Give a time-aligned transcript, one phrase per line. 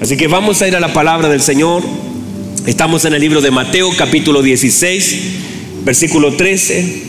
[0.00, 1.82] Así que vamos a ir a la palabra del Señor.
[2.66, 5.18] Estamos en el libro de Mateo capítulo 16,
[5.84, 7.02] versículo 13.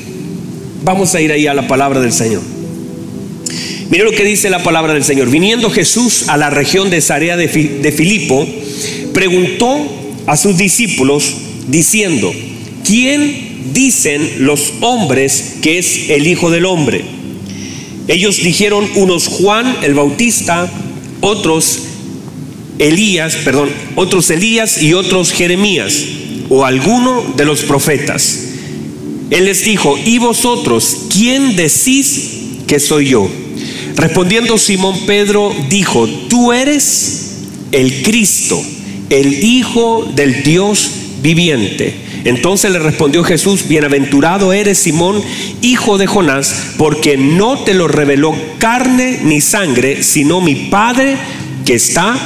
[0.84, 2.42] Vamos a ir ahí a la palabra del Señor.
[3.92, 5.30] Mire lo que dice la palabra del Señor.
[5.30, 8.48] Viniendo Jesús a la región de Sarea de, de Filipo,
[9.14, 9.78] preguntó
[10.26, 11.36] a sus discípulos
[11.68, 12.34] diciendo,
[12.84, 17.04] ¿quién dicen los hombres que es el Hijo del Hombre?
[18.08, 20.68] Ellos dijeron unos Juan el Bautista,
[21.22, 21.84] otros
[22.80, 25.94] Elías, perdón, otros Elías y otros Jeremías
[26.50, 28.46] o alguno de los profetas.
[29.30, 32.32] Él les dijo, ¿y vosotros quién decís
[32.66, 33.30] que soy yo?
[33.96, 38.60] Respondiendo Simón Pedro dijo, tú eres el Cristo,
[39.10, 40.90] el Hijo del Dios
[41.22, 41.94] viviente.
[42.24, 45.22] Entonces le respondió Jesús, bienaventurado eres Simón,
[45.62, 51.18] hijo de Jonás, porque no te lo reveló carne ni sangre, sino mi Padre
[51.66, 52.18] que está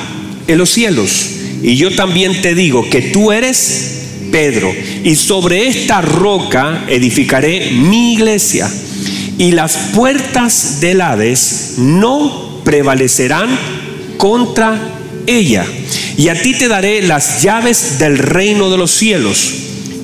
[0.47, 1.30] en los cielos.
[1.61, 3.94] Y yo también te digo que tú eres
[4.31, 8.69] Pedro, y sobre esta roca edificaré mi iglesia,
[9.38, 13.49] y las puertas del Hades no prevalecerán
[14.17, 14.80] contra
[15.27, 15.66] ella.
[16.17, 19.53] Y a ti te daré las llaves del reino de los cielos.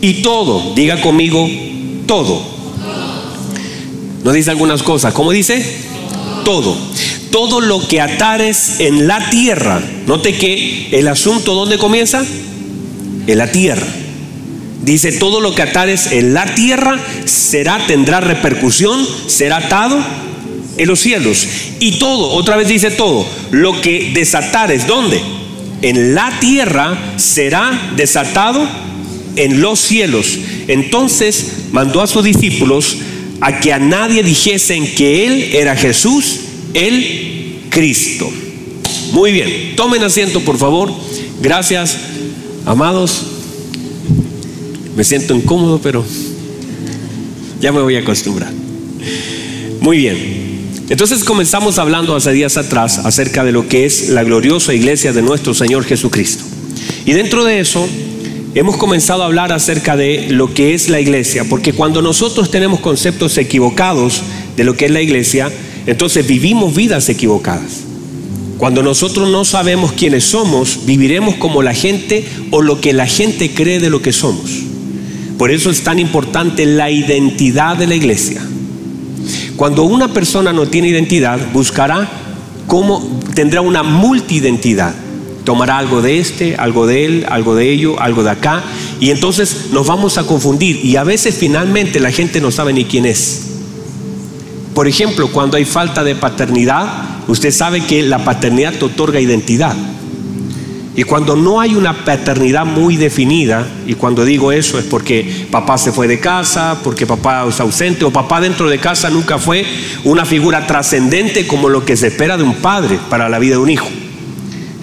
[0.02, 1.50] Y todo, diga conmigo,
[2.06, 2.42] todo.
[4.23, 5.89] No dice algunas cosas, ¿cómo dice?
[6.44, 6.78] Todo
[7.32, 9.82] todo lo que atares en la tierra.
[10.08, 12.26] Note que el asunto ¿dónde comienza?
[13.28, 13.86] En la tierra.
[14.82, 20.00] Dice, todo lo que atares en la tierra será, tendrá repercusión, será atado
[20.78, 21.48] en los cielos.
[21.80, 25.22] Y todo, otra vez dice todo, lo que desatares, ¿dónde?
[25.82, 28.67] En la tierra será desatado
[29.36, 30.40] en los cielos.
[30.67, 32.98] Entonces mandó a sus discípulos
[33.42, 36.39] a que a nadie dijesen que Él era Jesús,
[36.73, 38.30] el Cristo.
[39.11, 40.92] Muy bien, tomen asiento por favor.
[41.42, 41.98] Gracias,
[42.66, 43.23] amados.
[44.95, 46.05] Me siento incómodo, pero
[47.61, 48.52] ya me voy a acostumbrar.
[49.80, 50.50] Muy bien.
[50.89, 55.21] Entonces comenzamos hablando hace días atrás acerca de lo que es la gloriosa iglesia de
[55.21, 56.44] nuestro Señor Jesucristo.
[57.06, 57.88] Y dentro de eso
[58.55, 62.80] hemos comenzado a hablar acerca de lo que es la iglesia, porque cuando nosotros tenemos
[62.80, 64.21] conceptos equivocados
[64.55, 65.52] de lo que es la iglesia,
[65.86, 67.83] entonces vivimos vidas equivocadas.
[68.58, 73.54] Cuando nosotros no sabemos quiénes somos, viviremos como la gente o lo que la gente
[73.54, 74.52] cree de lo que somos.
[75.38, 78.42] Por eso es tan importante la identidad de la iglesia.
[79.55, 82.09] Cuando una persona no tiene identidad, buscará
[82.67, 84.93] cómo tendrá una multidentidad.
[85.49, 88.61] Tomará algo de este, algo de él, algo de ello, algo de acá.
[88.99, 90.86] Y entonces nos vamos a confundir.
[90.86, 93.48] Y a veces finalmente la gente no sabe ni quién es.
[94.76, 96.86] Por ejemplo, cuando hay falta de paternidad,
[97.27, 99.76] usted sabe que la paternidad te otorga identidad.
[100.95, 105.80] Y cuando no hay una paternidad muy definida, y cuando digo eso es porque papá
[105.80, 109.65] se fue de casa, porque papá es ausente, o papá dentro de casa nunca fue
[110.04, 113.61] una figura trascendente como lo que se espera de un padre para la vida de
[113.64, 113.89] un hijo.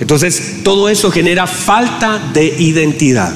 [0.01, 3.33] Entonces, todo eso genera falta de identidad.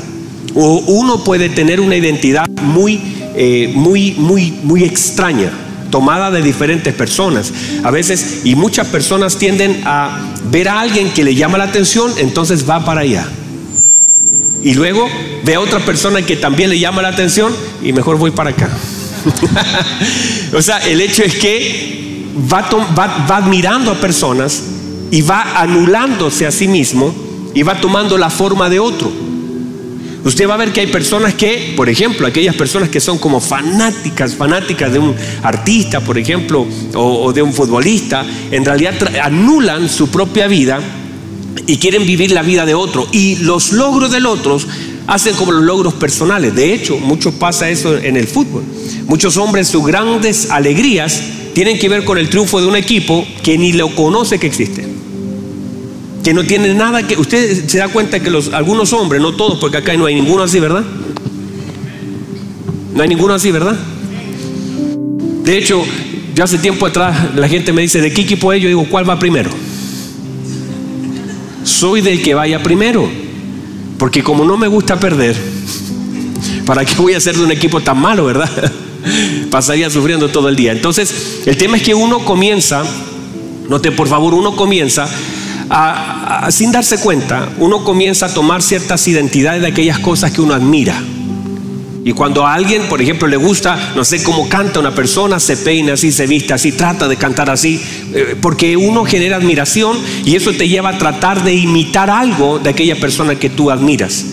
[0.55, 3.01] O uno puede tener una identidad muy,
[3.35, 5.51] eh, muy, muy, muy extraña
[5.91, 7.53] tomada de diferentes personas.
[7.83, 12.13] A veces, y muchas personas tienden a ver a alguien que le llama la atención,
[12.19, 13.27] entonces va para allá.
[14.63, 15.09] Y luego
[15.45, 18.69] ve a otra persona que también le llama la atención y mejor voy para acá.
[20.57, 24.63] o sea, el hecho es que va, va, va admirando a personas
[25.11, 27.15] y va anulándose a sí mismo
[27.55, 29.11] y va tomando la forma de otro.
[30.25, 33.41] Usted va a ver que hay personas que, por ejemplo, aquellas personas que son como
[33.41, 40.09] fanáticas, fanáticas de un artista, por ejemplo, o, de un futbolista, en realidad anulan su
[40.09, 40.81] propia vida
[41.67, 43.09] y quieren vivir la vida de otro.
[43.13, 44.59] Y los logros del otro
[45.07, 46.55] hacen como los logros personales.
[46.55, 48.63] De hecho, mucho pasa eso en el fútbol.
[49.07, 51.23] Muchos hombres, sus grandes alegrías
[51.55, 54.90] tienen que ver con el triunfo de un equipo que ni lo conoce que existe
[56.23, 57.17] que no tiene nada que...
[57.17, 60.43] Usted se da cuenta que los, algunos hombres, no todos, porque acá no hay ninguno
[60.43, 60.85] así, ¿verdad?
[62.95, 63.79] No hay ninguno así, ¿verdad?
[65.45, 65.83] De hecho,
[66.35, 68.63] ya hace tiempo atrás la gente me dice, ¿de qué equipo es?
[68.63, 69.51] Yo digo, ¿cuál va primero?
[71.65, 73.09] Soy del que vaya primero.
[73.99, 75.37] Porque como no me gusta perder,
[76.65, 78.51] ¿para qué voy a ser de un equipo tan malo, verdad?
[79.51, 80.73] Pasaría sufriendo todo el día.
[80.73, 82.83] Entonces, el tema es que uno comienza,
[83.69, 85.09] note por favor, uno comienza
[86.51, 91.01] sin darse cuenta, uno comienza a tomar ciertas identidades de aquellas cosas que uno admira.
[92.03, 95.57] Y cuando a alguien, por ejemplo, le gusta, no sé cómo canta una persona, se
[95.59, 97.81] peina así, se viste así, trata de cantar así,
[98.15, 102.71] eh, porque uno genera admiración y eso te lleva a tratar de imitar algo de
[102.71, 104.25] aquella persona que tú admiras.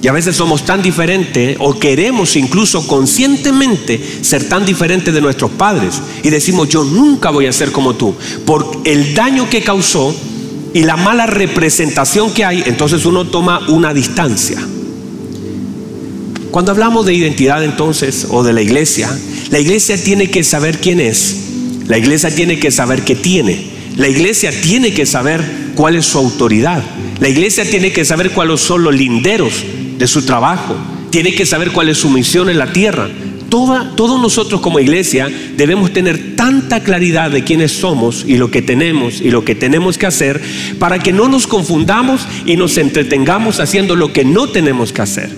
[0.00, 5.50] Y a veces somos tan diferentes o queremos incluso conscientemente ser tan diferentes de nuestros
[5.50, 8.14] padres y decimos yo nunca voy a ser como tú
[8.46, 10.14] por el daño que causó
[10.78, 14.64] y la mala representación que hay, entonces uno toma una distancia.
[16.52, 19.10] Cuando hablamos de identidad entonces o de la iglesia,
[19.50, 21.34] la iglesia tiene que saber quién es,
[21.88, 23.60] la iglesia tiene que saber qué tiene,
[23.96, 25.42] la iglesia tiene que saber
[25.74, 26.84] cuál es su autoridad,
[27.18, 29.54] la iglesia tiene que saber cuáles son los linderos
[29.98, 30.76] de su trabajo,
[31.10, 33.10] tiene que saber cuál es su misión en la tierra.
[33.48, 39.20] Todos nosotros como iglesia debemos tener tanta claridad de quiénes somos y lo que tenemos
[39.20, 40.40] y lo que tenemos que hacer
[40.78, 45.30] para que no nos confundamos y nos entretengamos haciendo lo que no tenemos que hacer.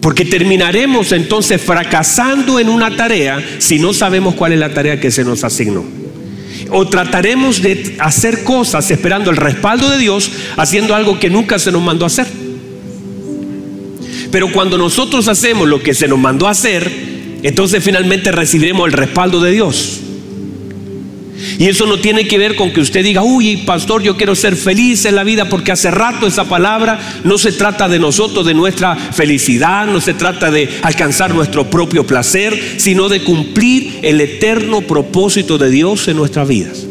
[0.00, 5.10] Porque terminaremos entonces fracasando en una tarea si no sabemos cuál es la tarea que
[5.10, 5.84] se nos asignó.
[6.70, 11.72] O trataremos de hacer cosas esperando el respaldo de Dios, haciendo algo que nunca se
[11.72, 12.47] nos mandó a hacer.
[14.30, 16.90] Pero cuando nosotros hacemos lo que se nos mandó a hacer,
[17.42, 20.00] entonces finalmente recibiremos el respaldo de Dios.
[21.58, 24.56] Y eso no tiene que ver con que usted diga, uy, pastor, yo quiero ser
[24.56, 28.54] feliz en la vida, porque hace rato esa palabra no se trata de nosotros, de
[28.54, 34.80] nuestra felicidad, no se trata de alcanzar nuestro propio placer, sino de cumplir el eterno
[34.80, 36.86] propósito de Dios en nuestras vidas.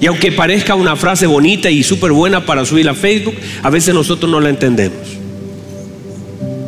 [0.00, 3.94] Y aunque parezca una frase bonita y súper buena para subir a Facebook, a veces
[3.94, 5.21] nosotros no la entendemos.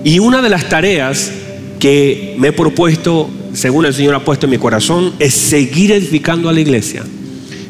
[0.05, 1.33] Y una de las tareas
[1.81, 6.49] que me he propuesto según el Señor ha puesto en mi corazón, es seguir edificando
[6.49, 7.05] a la iglesia,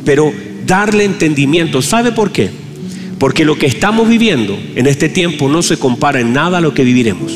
[0.05, 0.33] pero
[0.67, 1.83] darle entendimiento.
[1.83, 2.51] ¿Sabe por qué?
[3.19, 6.75] Porque lo que estamos viviendo en este tiempo no se compara en nada a lo
[6.75, 7.33] que viviremos.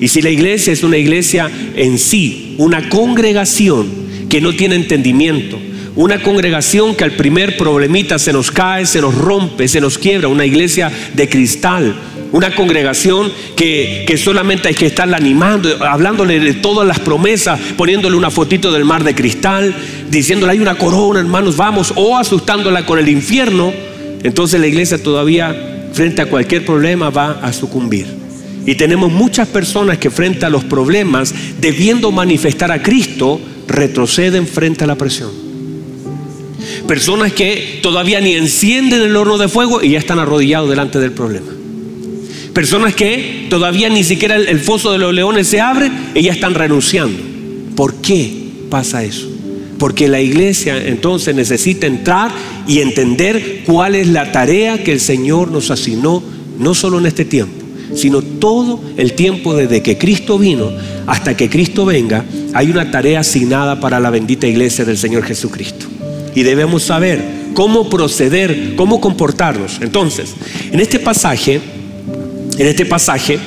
[0.00, 3.88] Y si la iglesia es una iglesia en sí, una congregación
[4.28, 5.58] que no tiene entendimiento,
[5.94, 10.28] una congregación que al primer problemita se nos cae, se nos rompe, se nos quiebra,
[10.28, 11.94] una iglesia de cristal,
[12.32, 18.30] una congregación que, solamente hay que estarla animando, hablándole de todas las promesas, poniéndole una
[18.30, 19.74] fotito del mar de cristal,
[20.10, 23.72] diciéndole hay una corona, hermanos, vamos, o asustándola con el infierno,
[24.22, 28.06] entonces la iglesia todavía frente a cualquier problema va a sucumbir.
[28.64, 34.84] Y tenemos muchas personas que frente a los problemas, debiendo manifestar a Cristo, retroceden frente
[34.84, 35.30] a la presión.
[36.86, 41.12] Personas que todavía ni encienden el horno de fuego y ya están arrodillados delante del
[41.12, 41.61] problema.
[42.52, 46.54] Personas que todavía ni siquiera el, foso de los leones se abre y ya están
[46.54, 47.18] renunciando.
[47.74, 48.30] ¿Por qué
[48.68, 49.28] pasa eso?
[49.78, 52.30] Porque la iglesia entonces necesita entrar
[52.68, 56.22] y entender cuál es la tarea que el Señor nos asignó,
[56.58, 57.64] no solo en este tiempo,
[57.94, 60.70] sino todo el tiempo desde que Cristo vino
[61.06, 65.86] hasta que Cristo venga, hay una tarea asignada para la bendita iglesia del Señor Jesucristo.
[66.34, 67.22] Y debemos saber
[67.54, 69.78] cómo proceder, cómo comportarnos.
[69.80, 70.34] Entonces,
[70.70, 71.60] en este pasaje
[72.58, 73.38] en este pasaje,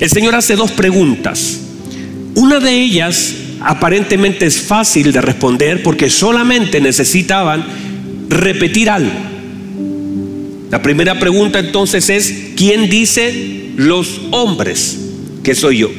[0.00, 1.60] el Señor hace dos preguntas.
[2.34, 7.64] Una de ellas aparentemente es fácil de responder porque solamente necesitaban
[8.28, 9.12] repetir algo.
[10.70, 14.98] La primera pregunta entonces es, ¿quién dice los hombres
[15.42, 15.90] que soy yo?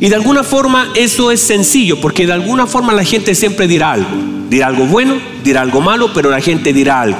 [0.00, 3.92] Y de alguna forma eso es sencillo, porque de alguna forma la gente siempre dirá
[3.92, 4.08] algo.
[4.48, 7.18] Dirá algo bueno, dirá algo malo, pero la gente dirá algo.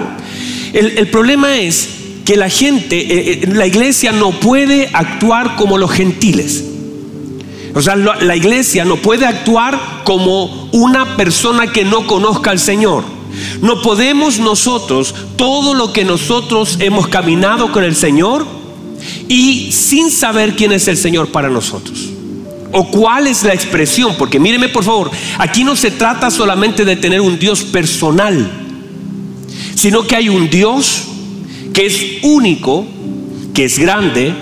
[0.73, 2.00] El, el problema es
[2.30, 6.64] que la gente, eh, eh, la iglesia no puede actuar como los gentiles.
[7.75, 13.02] O sea, la iglesia no puede actuar como una persona que no conozca al Señor.
[13.62, 18.46] No podemos nosotros, todo lo que nosotros hemos caminado con el Señor
[19.26, 22.10] y sin saber quién es el Señor para nosotros.
[22.70, 26.94] O cuál es la expresión, porque míreme por favor, aquí no se trata solamente de
[26.94, 28.49] tener un Dios personal,
[29.75, 31.08] sino que hay un Dios
[31.73, 32.87] que es único,
[33.55, 34.33] que es grande,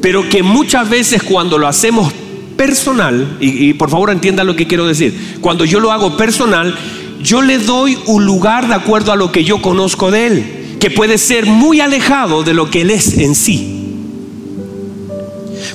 [0.00, 2.12] pero que muchas veces cuando lo hacemos
[2.56, 6.76] personal, y, por favor entienda lo que quiero decir, cuando yo lo hago personal,
[7.22, 10.90] yo le doy un lugar de acuerdo a lo que yo conozco de Él, que
[10.90, 13.74] puede ser muy alejado de lo que Él es en sí.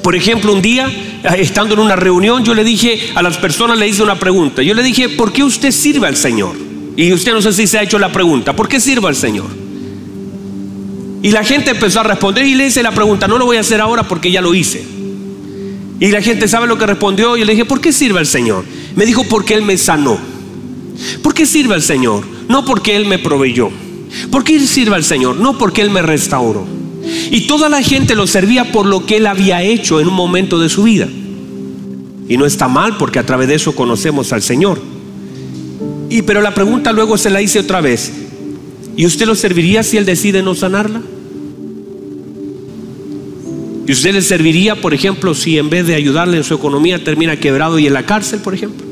[0.02, 0.92] Por ejemplo, un día,
[1.38, 4.62] estando en una reunión, yo le dije a las personas, le hice una pregunta.
[4.62, 6.56] Yo le dije, ¿por qué usted sirve al Señor?
[6.96, 9.63] Y usted no sé si se ha hecho la pregunta, ¿por qué sirve al Señor?
[11.24, 13.62] Y la gente empezó a responder y le hice la pregunta, no lo voy a
[13.62, 14.86] hacer ahora porque ya lo hice.
[16.00, 17.38] Y la gente sabe lo que respondió.
[17.38, 18.66] Y le dije, ¿por qué sirve al Señor?
[18.96, 20.20] Me dijo, porque Él me sanó.
[21.24, 22.26] ¿Por qué sirve al Señor?
[22.50, 23.72] No porque Él me proveyó.
[24.30, 25.38] ¿Por qué sirve al Señor?
[25.38, 26.68] No porque Él me restauró.
[27.32, 30.60] Y toda la gente lo servía por lo que él había hecho en un momento
[30.60, 31.08] de su vida.
[32.30, 34.82] Y no está mal porque a través de eso conocemos al Señor.
[36.10, 38.12] Y pero la pregunta luego se la hice otra vez.
[38.96, 41.02] ¿Y usted lo serviría si él decide no sanarla?
[43.86, 47.38] ¿Y usted le serviría, por ejemplo, si en vez de ayudarle en su economía termina
[47.38, 48.86] quebrado y en la cárcel, por ejemplo?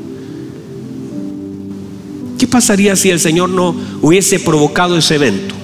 [2.38, 5.54] ¿Qué pasaría si el Señor no hubiese provocado ese evento?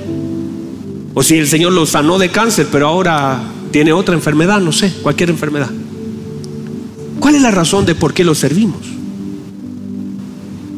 [1.12, 4.92] O si el Señor lo sanó de cáncer, pero ahora tiene otra enfermedad, no sé,
[5.02, 5.70] cualquier enfermedad.
[7.20, 8.80] ¿Cuál es la razón de por qué lo servimos?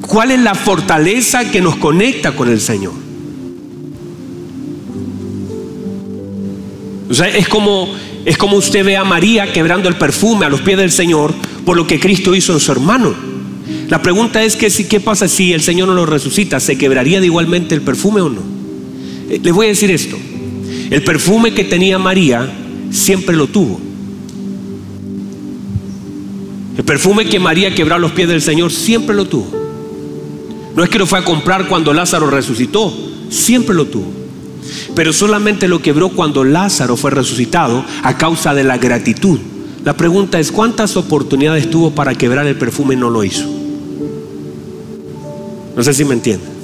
[0.01, 2.95] ¿Cuál es la fortaleza que nos conecta con el Señor?
[7.09, 7.89] O sea, es como,
[8.25, 11.33] es como usted ve a María quebrando el perfume a los pies del Señor
[11.65, 13.15] por lo que Cristo hizo en su hermano.
[13.89, 16.61] La pregunta es que, ¿qué pasa si el Señor no lo resucita?
[16.61, 18.41] ¿Se quebraría igualmente el perfume o no?
[19.31, 20.17] Eh, le voy a decir esto.
[20.91, 22.53] El perfume que tenía María
[22.91, 23.81] siempre lo tuvo.
[26.77, 29.51] El perfume que María quebró a los pies del Señor siempre lo tuvo.
[30.75, 32.93] No es que lo fue a comprar cuando Lázaro resucitó,
[33.29, 34.20] siempre lo tuvo.
[34.95, 39.39] Pero solamente lo quebró cuando Lázaro fue resucitado a causa de la gratitud.
[39.85, 43.47] La pregunta es, ¿cuántas oportunidades tuvo para quebrar el perfume y no lo hizo?
[45.77, 46.61] No sé si me entienden.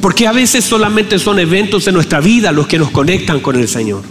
[0.00, 3.68] Porque a veces solamente son eventos en nuestra vida los que nos conectan con el
[3.68, 4.02] Señor.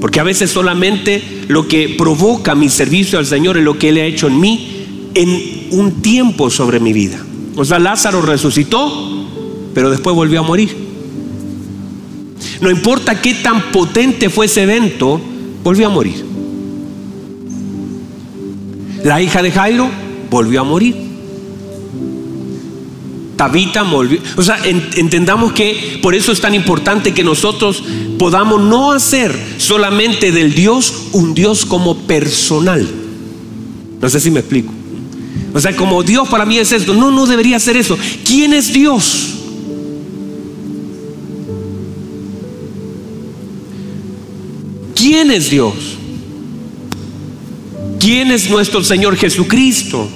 [0.00, 3.98] Porque a veces solamente lo que provoca mi servicio al Señor es lo que Él
[3.98, 7.18] ha hecho en mí en un tiempo sobre mi vida.
[7.56, 9.26] O sea, Lázaro resucitó
[9.76, 10.74] pero después volvió a morir.
[12.62, 15.20] No importa qué tan potente fue ese evento,
[15.62, 16.24] volvió a morir.
[19.04, 19.90] La hija de Jairo
[20.30, 20.96] volvió a morir.
[23.36, 24.18] Tabita volvió.
[24.38, 27.84] O sea, entendamos que por eso es tan importante que nosotros
[28.18, 32.88] podamos no hacer solamente del Dios un Dios como personal.
[34.00, 34.72] No sé si me explico.
[35.52, 36.94] O sea, como Dios para mí es esto.
[36.94, 37.98] No, no debería ser eso.
[38.24, 39.35] ¿Quién es Dios?
[45.06, 45.72] ¿Quién es Dios?
[48.00, 50.08] ¿Quién es nuestro Señor Jesucristo?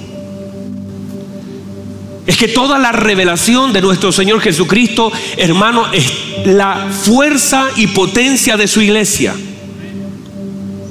[2.27, 6.11] Es que toda la revelación de nuestro Señor Jesucristo, hermano, es
[6.43, 9.33] la fuerza y potencia de su iglesia.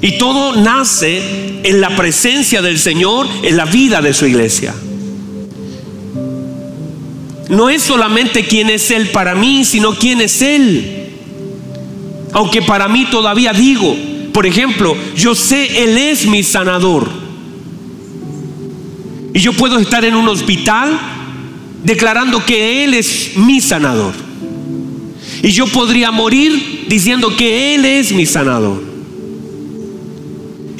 [0.01, 4.73] Y todo nace en la presencia del Señor, en la vida de su iglesia.
[7.49, 11.00] No es solamente quién es Él para mí, sino quién es Él.
[12.33, 13.95] Aunque para mí todavía digo,
[14.33, 17.09] por ejemplo, yo sé, Él es mi sanador.
[19.33, 20.97] Y yo puedo estar en un hospital
[21.83, 24.13] declarando que Él es mi sanador.
[25.43, 28.90] Y yo podría morir diciendo que Él es mi sanador.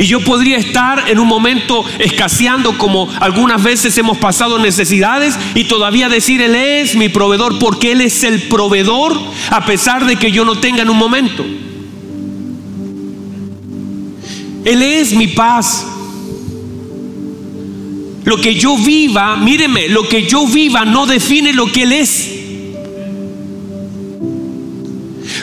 [0.01, 5.65] Y yo podría estar en un momento escaseando como algunas veces hemos pasado necesidades y
[5.65, 9.15] todavía decir, Él es mi proveedor porque Él es el proveedor
[9.51, 11.45] a pesar de que yo no tenga en un momento.
[14.65, 15.85] Él es mi paz.
[18.23, 22.30] Lo que yo viva, míreme, lo que yo viva no define lo que Él es.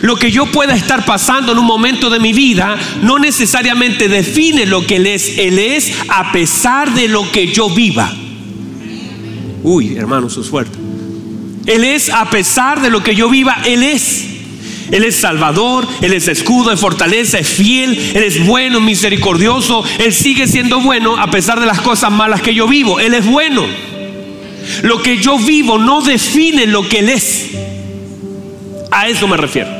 [0.02, 4.66] Lo que yo pueda estar pasando en un momento de mi vida no necesariamente define
[4.66, 5.38] lo que Él es.
[5.38, 8.12] Él es a pesar de lo que yo viva.
[9.62, 10.78] Uy, hermano, eso es fuerte.
[11.66, 14.24] Él es a pesar de lo que yo viva, Él es.
[14.90, 19.84] Él es salvador, Él es escudo, es fortaleza, es fiel, Él es bueno, misericordioso.
[19.98, 22.98] Él sigue siendo bueno a pesar de las cosas malas que yo vivo.
[23.00, 23.66] Él es bueno.
[24.82, 27.50] Lo que yo vivo no define lo que Él es.
[28.90, 29.77] A eso me refiero.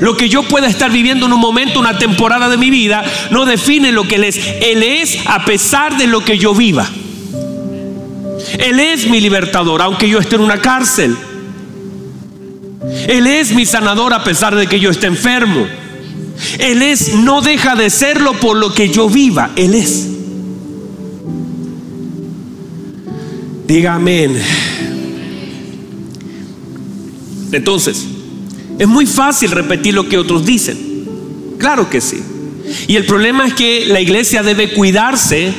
[0.00, 3.44] Lo que yo pueda estar viviendo en un momento, una temporada de mi vida, no
[3.44, 4.38] define lo que Él es.
[4.62, 6.88] Él es a pesar de lo que yo viva.
[8.58, 11.16] Él es mi libertador, aunque yo esté en una cárcel.
[13.08, 15.66] Él es mi sanador a pesar de que yo esté enfermo.
[16.58, 19.50] Él es, no deja de serlo por lo que yo viva.
[19.56, 20.08] Él es.
[23.66, 24.40] Diga amén.
[27.52, 28.06] Entonces,
[28.80, 30.78] es muy fácil repetir lo que otros dicen.
[31.58, 32.22] Claro que sí.
[32.88, 35.52] Y el problema es que la iglesia debe cuidarse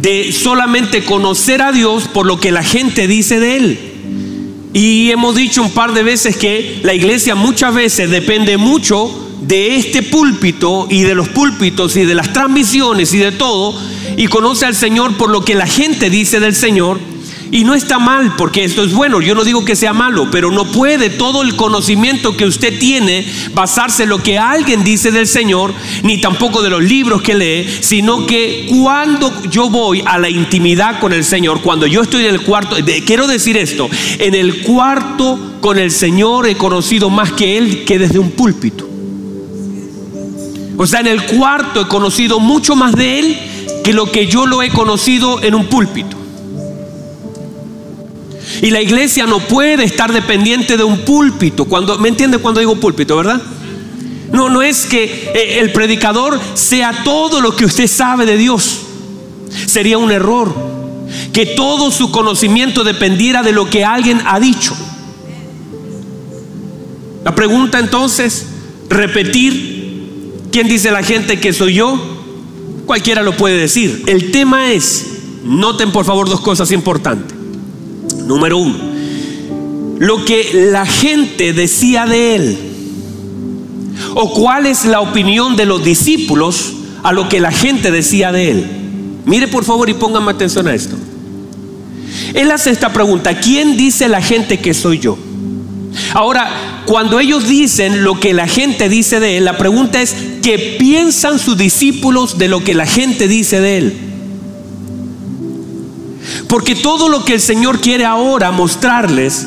[0.00, 3.78] de solamente conocer a Dios por lo que la gente dice de Él.
[4.72, 9.76] Y hemos dicho un par de veces que la iglesia muchas veces depende mucho de
[9.76, 13.78] este púlpito y de los púlpitos y de las transmisiones y de todo,
[14.16, 16.98] y conoce al Señor por lo que la gente dice del Señor
[17.54, 20.50] Y no está mal, porque esto es bueno, yo no digo que sea malo, pero
[20.50, 25.26] no puede todo el conocimiento que usted tiene basarse en lo que alguien dice del
[25.26, 30.30] Señor, ni tampoco de los libros que lee, sino que cuando yo voy a la
[30.30, 33.86] intimidad con el Señor, cuando yo estoy en el cuarto, quiero decir esto,
[34.18, 38.88] en el cuarto con el Señor he conocido más que Él que desde un púlpito.
[40.78, 43.38] O sea, en el cuarto he conocido mucho más de Él
[43.84, 46.21] que lo que yo lo he conocido en un púlpito.
[48.62, 51.64] Y la iglesia no puede estar dependiente de un púlpito.
[51.64, 53.42] Cuando, ¿Me entiende cuando digo púlpito, verdad?
[54.30, 58.82] No, no es que eh, el predicador sea todo lo que usted sabe de Dios.
[59.66, 60.54] Sería un error.
[61.32, 64.76] Que todo su conocimiento dependiera de lo que alguien ha dicho.
[67.24, 68.46] La pregunta entonces,
[68.88, 72.00] repetir, ¿quién dice la gente que soy yo?
[72.86, 74.04] Cualquiera lo puede decir.
[74.06, 75.04] El tema es,
[75.42, 77.41] noten por favor dos cosas importantes.
[78.26, 78.76] Número uno,
[79.98, 82.58] lo que la gente decía de él,
[84.14, 88.50] o cuál es la opinión de los discípulos a lo que la gente decía de
[88.50, 88.66] él.
[89.24, 90.96] Mire por favor y pónganme atención a esto.
[92.34, 95.18] Él hace esta pregunta, ¿quién dice la gente que soy yo?
[96.14, 100.76] Ahora, cuando ellos dicen lo que la gente dice de él, la pregunta es, ¿qué
[100.78, 103.96] piensan sus discípulos de lo que la gente dice de él?
[106.52, 109.46] Porque todo lo que el Señor quiere ahora mostrarles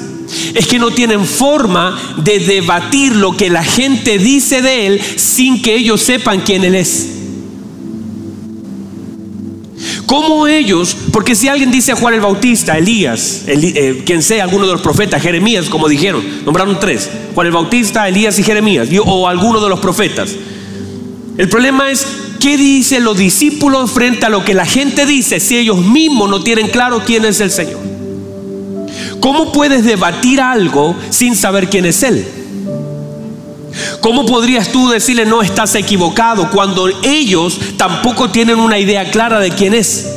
[0.56, 5.62] es que no tienen forma de debatir lo que la gente dice de Él sin
[5.62, 7.10] que ellos sepan quién Él es.
[10.08, 10.98] ¿Cómo ellos?
[11.12, 14.82] Porque si alguien dice a Juan el Bautista, Elías, eh, quien sea, alguno de los
[14.82, 19.70] profetas, Jeremías, como dijeron, nombraron tres, Juan el Bautista, Elías y Jeremías, o alguno de
[19.70, 20.32] los profetas.
[21.38, 25.58] El problema es ¿Qué dicen los discípulos frente a lo que la gente dice si
[25.58, 27.80] ellos mismos no tienen claro quién es el Señor?
[29.20, 32.24] ¿Cómo puedes debatir algo sin saber quién es Él?
[34.00, 39.50] ¿Cómo podrías tú decirle no estás equivocado cuando ellos tampoco tienen una idea clara de
[39.50, 40.08] quién es?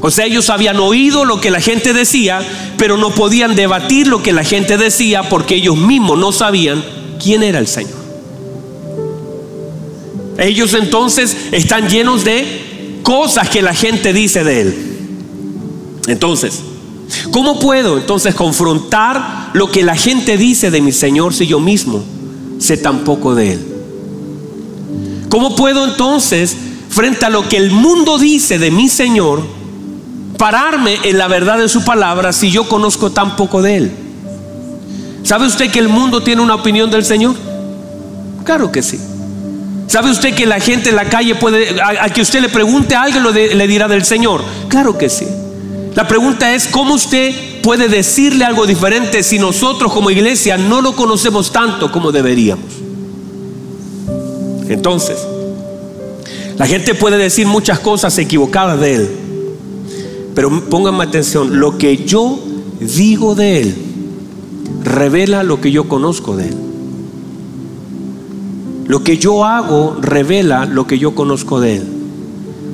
[0.00, 2.38] O sea, ellos habían oído lo que la gente decía,
[2.76, 6.84] pero no podían debatir lo que la gente decía porque ellos mismos no sabían
[7.20, 8.07] quién era el Señor.
[10.38, 14.74] Ellos entonces están llenos de cosas que la gente dice de Él.
[16.06, 16.60] Entonces,
[17.32, 22.04] ¿cómo puedo entonces confrontar lo que la gente dice de mi Señor si yo mismo
[22.60, 23.66] sé tan poco de Él?
[25.28, 26.56] ¿Cómo puedo entonces,
[26.88, 29.42] frente a lo que el mundo dice de mi Señor,
[30.38, 33.92] pararme en la verdad de su palabra si yo conozco tan poco de Él?
[35.24, 37.34] ¿Sabe usted que el mundo tiene una opinión del Señor?
[38.44, 38.98] Claro que sí.
[39.88, 43.20] ¿Sabe usted que la gente en la calle puede, a, que usted le pregunte algo,
[43.20, 44.44] lo le dirá del Señor?
[44.68, 45.26] Claro que sí.
[45.94, 50.94] La pregunta es, ¿cómo usted puede decirle algo diferente si nosotros como iglesia no lo
[50.94, 52.66] conocemos tanto como deberíamos?
[54.68, 55.18] Entonces,
[56.58, 59.10] la gente puede decir muchas cosas equivocadas de Él,
[60.34, 62.38] pero pónganme atención, lo que yo
[62.78, 63.74] digo de Él
[64.84, 66.67] revela lo que yo conozco de Él.
[68.88, 71.82] Lo que yo hago revela lo que yo conozco de Él.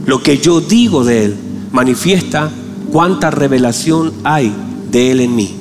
[0.06, 1.36] Lo que yo digo de Él
[1.72, 2.50] manifiesta
[2.92, 4.54] cuánta revelación hay
[4.92, 5.56] de Él en mí.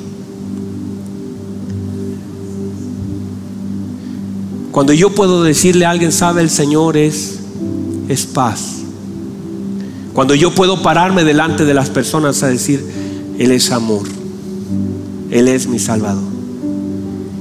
[4.71, 7.39] Cuando yo puedo decirle a alguien, sabe, el Señor es,
[8.07, 8.77] es paz.
[10.13, 12.83] Cuando yo puedo pararme delante de las personas a decir,
[13.39, 14.03] Él es amor.
[15.31, 16.23] Él es mi Salvador.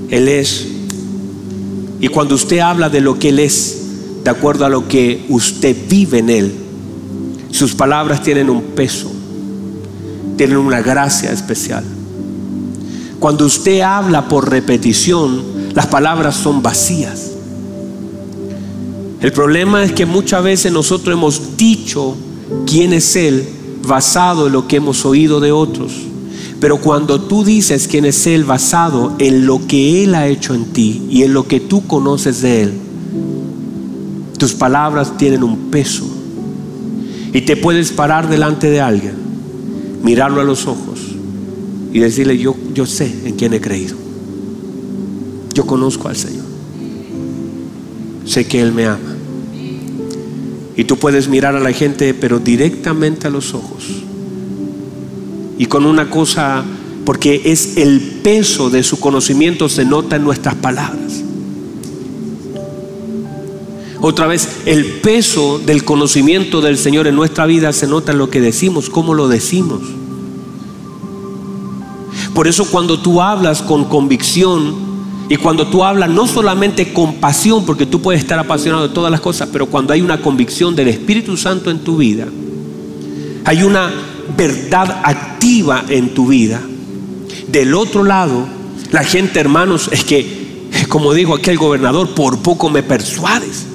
[0.09, 0.71] Él es
[2.03, 3.79] y cuando usted habla de lo que Él es,
[4.25, 6.53] de acuerdo a lo que usted vive en Él,
[7.53, 9.09] sus palabras tienen un peso,
[10.37, 11.85] tienen una gracia especial.
[13.21, 17.31] Cuando usted habla por repetición, las palabras son vacías.
[19.21, 22.17] El problema es que muchas veces nosotros hemos dicho
[22.67, 23.49] quién es Él
[23.87, 25.93] basado en lo que hemos oído de otros.
[26.62, 30.66] Pero cuando tú dices quién es Él basado en lo que Él ha hecho en
[30.66, 32.72] ti y en lo que tú conoces de Él,
[34.38, 36.05] tus palabras tienen un peso.
[37.33, 39.14] Y te puedes parar delante de alguien,
[40.05, 41.01] mirarlo a los ojos
[41.92, 43.96] y decirle, yo, yo sé en quién he creído.
[45.55, 46.44] Yo conozco al Señor.
[48.25, 49.16] Sé que Él me ama.
[50.77, 54.05] Y tú puedes mirar a la gente, pero directamente a los ojos
[55.62, 56.64] y con una cosa,
[57.05, 61.22] porque es el peso de su conocimiento se nota en nuestras palabras.
[64.01, 68.29] Otra vez, el peso del conocimiento del Señor en nuestra vida se nota en lo
[68.29, 69.83] que decimos, cómo lo decimos.
[72.35, 74.75] Por eso cuando tú hablas con convicción
[75.29, 79.12] y cuando tú hablas no solamente con pasión, porque tú puedes estar apasionado de todas
[79.12, 82.27] las cosas, pero cuando hay una convicción del Espíritu Santo en tu vida,
[83.44, 83.92] hay una
[84.37, 86.61] verdad activa en tu vida.
[87.49, 88.47] Del otro lado,
[88.90, 93.66] la gente, hermanos, es que, como dijo aquel gobernador, por poco me persuades.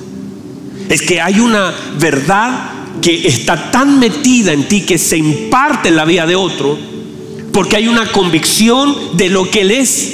[0.89, 5.95] Es que hay una verdad que está tan metida en ti que se imparte en
[5.95, 6.77] la vida de otro,
[7.51, 10.13] porque hay una convicción de lo que Él es.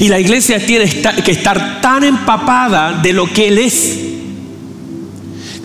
[0.00, 0.88] Y la iglesia tiene
[1.24, 3.98] que estar tan empapada de lo que Él es,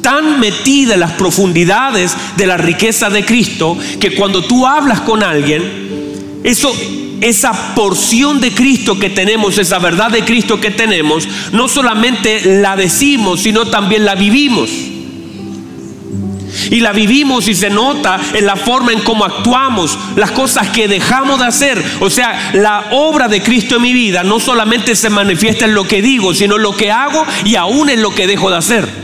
[0.04, 5.24] tan metida en las profundidades de la riqueza de Cristo, que cuando tú hablas con
[5.24, 6.72] alguien, eso
[7.22, 12.76] esa porción de Cristo que tenemos, esa verdad de Cristo que tenemos, no solamente la
[12.76, 14.70] decimos, sino también la vivimos.
[16.70, 20.88] Y la vivimos y se nota en la forma en cómo actuamos, las cosas que
[20.88, 21.84] dejamos de hacer.
[22.02, 25.88] O sea, la obra de Cristo en mi vida no solamente se manifiesta en lo
[25.88, 29.03] que digo, sino en lo que hago y aún en lo que dejo de hacer.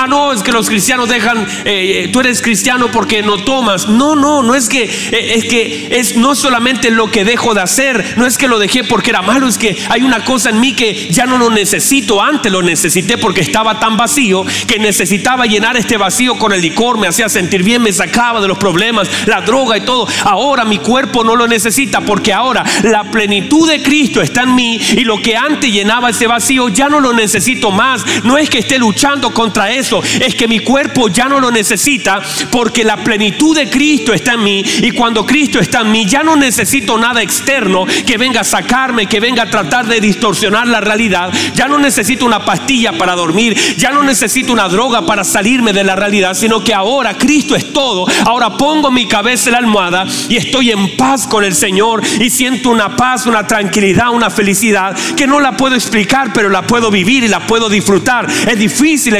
[0.00, 3.88] Ah, no, es que los cristianos dejan, eh, eh, tú eres cristiano porque no tomas.
[3.88, 7.62] No, no, no es que, eh, es que es no solamente lo que dejo de
[7.62, 10.60] hacer, no es que lo dejé porque era malo, es que hay una cosa en
[10.60, 15.46] mí que ya no lo necesito, antes lo necesité porque estaba tan vacío que necesitaba
[15.46, 19.10] llenar este vacío con el licor, me hacía sentir bien, me sacaba de los problemas,
[19.26, 20.06] la droga y todo.
[20.22, 24.80] Ahora mi cuerpo no lo necesita porque ahora la plenitud de Cristo está en mí
[24.96, 28.04] y lo que antes llenaba ese vacío ya no lo necesito más.
[28.22, 29.87] No es que esté luchando contra eso
[30.20, 32.20] es que mi cuerpo ya no lo necesita
[32.50, 36.22] porque la plenitud de Cristo está en mí y cuando Cristo está en mí ya
[36.22, 40.80] no necesito nada externo que venga a sacarme, que venga a tratar de distorsionar la
[40.80, 41.32] realidad.
[41.54, 45.84] Ya no necesito una pastilla para dormir, ya no necesito una droga para salirme de
[45.84, 48.06] la realidad, sino que ahora Cristo es todo.
[48.24, 52.30] Ahora pongo mi cabeza en la almohada y estoy en paz con el Señor y
[52.30, 56.90] siento una paz, una tranquilidad, una felicidad que no la puedo explicar, pero la puedo
[56.90, 58.26] vivir y la puedo disfrutar.
[58.46, 59.16] Es difícil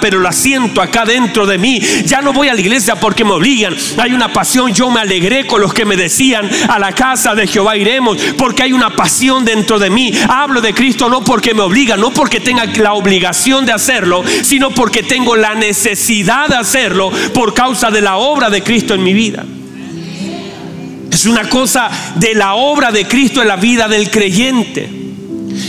[0.00, 1.80] pero la siento acá dentro de mí.
[2.06, 3.76] Ya no voy a la iglesia porque me obligan.
[3.98, 4.72] Hay una pasión.
[4.72, 8.62] Yo me alegré con los que me decían a la casa de Jehová iremos, porque
[8.62, 10.12] hay una pasión dentro de mí.
[10.28, 14.70] Hablo de Cristo no porque me obligan, no porque tenga la obligación de hacerlo, sino
[14.70, 19.12] porque tengo la necesidad de hacerlo por causa de la obra de Cristo en mi
[19.12, 19.44] vida.
[21.10, 25.03] Es una cosa de la obra de Cristo en la vida del creyente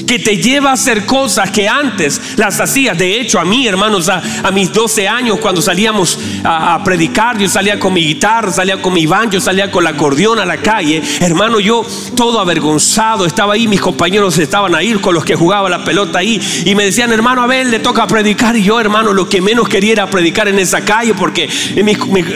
[0.08, 2.98] que te lleva a hacer cosas que antes las hacías.
[2.98, 4.22] De hecho, a mí, hermanos, a,
[4.52, 9.06] mis 12 años, cuando salíamos a, predicar, yo salía con mi guitarra, salía con mi
[9.06, 11.02] banjo, salía con la acordeón a la calle.
[11.20, 15.84] Hermano, yo todo avergonzado, estaba ahí, mis compañeros estaban ahí con los que jugaba la
[15.84, 18.56] pelota ahí y me decían, hermano, a ver, le toca predicar.
[18.56, 21.50] Y yo, hermano, lo que menos quería era predicar en esa calle porque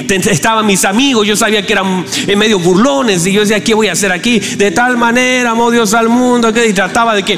[0.09, 3.93] estaban mis amigos, yo sabía que eran medio burlones y yo decía, ¿qué voy a
[3.93, 4.39] hacer aquí?
[4.39, 7.37] De tal manera, amó Dios al mundo, que trataba de que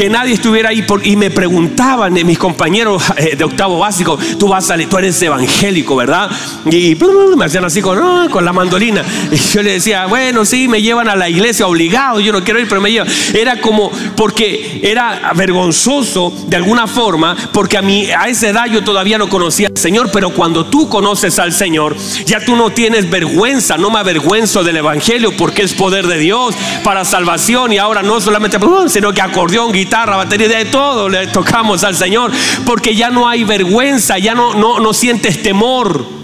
[0.00, 4.70] que nadie estuviera ahí y me preguntaban mis compañeros eh, de octavo básico, tú vas
[4.70, 6.30] a, tú eres evangélico, ¿verdad?
[6.64, 6.96] Y
[7.36, 9.04] me hacían así con, con la mandolina.
[9.30, 12.58] Y yo le decía, bueno, sí, me llevan a la iglesia obligado, yo no quiero
[12.60, 13.08] ir, pero me llevan.
[13.34, 18.82] Era como, porque era vergonzoso de alguna forma, porque a mí a esa edad yo
[18.82, 23.10] todavía no conocía al Señor, pero cuando tú conoces al Señor, ya tú no tienes
[23.10, 28.02] vergüenza, no me avergüenzo del Evangelio, porque es poder de Dios para salvación y ahora
[28.02, 28.56] no solamente,
[28.88, 32.30] sino que acordeón, guitarra guitarra, batería, de todo le tocamos al Señor,
[32.64, 36.20] porque ya no hay vergüenza, ya no, no, no sientes temor.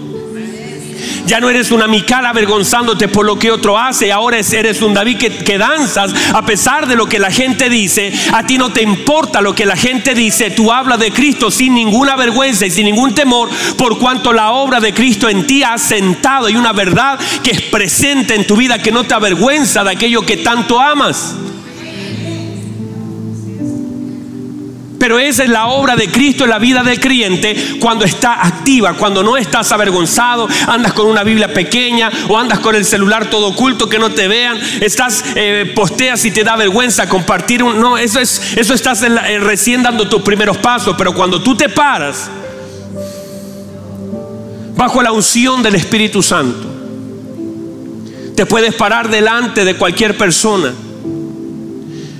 [1.25, 4.13] Ya no eres una Mical avergonzándote por lo que otro hace.
[4.13, 8.13] Ahora eres un David que, que, danzas a pesar de lo que la gente dice.
[8.31, 10.51] A ti no te importa lo que la gente dice.
[10.51, 13.49] Tú hablas de Cristo sin ninguna vergüenza y sin ningún temor.
[13.77, 17.61] Por cuanto la obra de Cristo en ti ha sentado y una verdad que es
[17.63, 21.35] presente en tu vida que no te avergüenza de aquello que tanto amas.
[25.07, 28.95] Pero esa es la obra de Cristo en la vida del creyente cuando está activa,
[28.95, 33.47] cuando no estás avergonzado, andas con una Biblia pequeña o andas con el celular todo
[33.47, 37.97] oculto que no te vean, estás eh, posteas y te da vergüenza compartir un no,
[37.97, 38.99] eso es eso estás
[39.39, 42.29] recién dando tus primeros pasos, pero cuando tú te paras
[44.75, 46.67] bajo la unción del Espíritu Santo,
[48.35, 50.73] te puedes parar delante de cualquier persona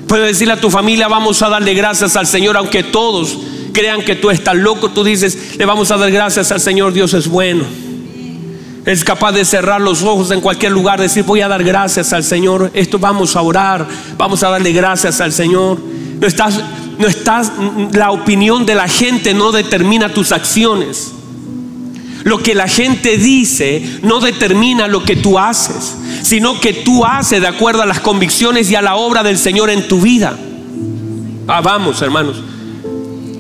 [0.08, 3.38] Puedes decirle a tu familia, vamos a darle gracias al Señor, aunque todos
[3.74, 7.14] crean que tú estás loco, tú dices, le vamos a dar gracias al Señor, Dios
[7.14, 7.64] es bueno.
[8.86, 12.24] Es capaz de cerrar los ojos en cualquier lugar, decir, voy a dar gracias al
[12.24, 13.86] Señor, esto vamos a orar,
[14.18, 15.78] vamos a darle gracias al Señor.
[16.22, 16.62] No estás,
[16.98, 17.52] no estás,
[17.92, 21.12] la opinión de la gente no determina tus acciones.
[22.24, 27.42] Lo que la gente dice no determina lo que tú haces, sino que tú haces
[27.42, 30.38] de acuerdo a las convicciones y a la obra del Señor en tu vida.
[31.48, 32.38] Ah, vamos, hermanos.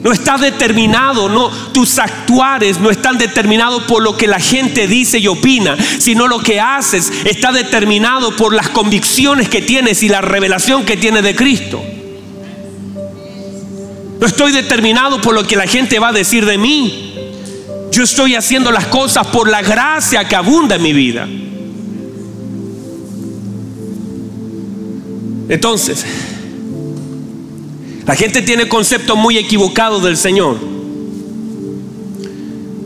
[0.03, 5.19] No está determinado, no, tus actuares no están determinados por lo que la gente dice
[5.19, 10.21] y opina, sino lo que haces está determinado por las convicciones que tienes y la
[10.21, 11.83] revelación que tienes de Cristo.
[14.19, 17.13] No estoy determinado por lo que la gente va a decir de mí.
[17.91, 21.27] Yo estoy haciendo las cosas por la gracia que abunda en mi vida.
[25.49, 26.05] Entonces,
[28.05, 30.57] la gente tiene conceptos muy equivocados del Señor.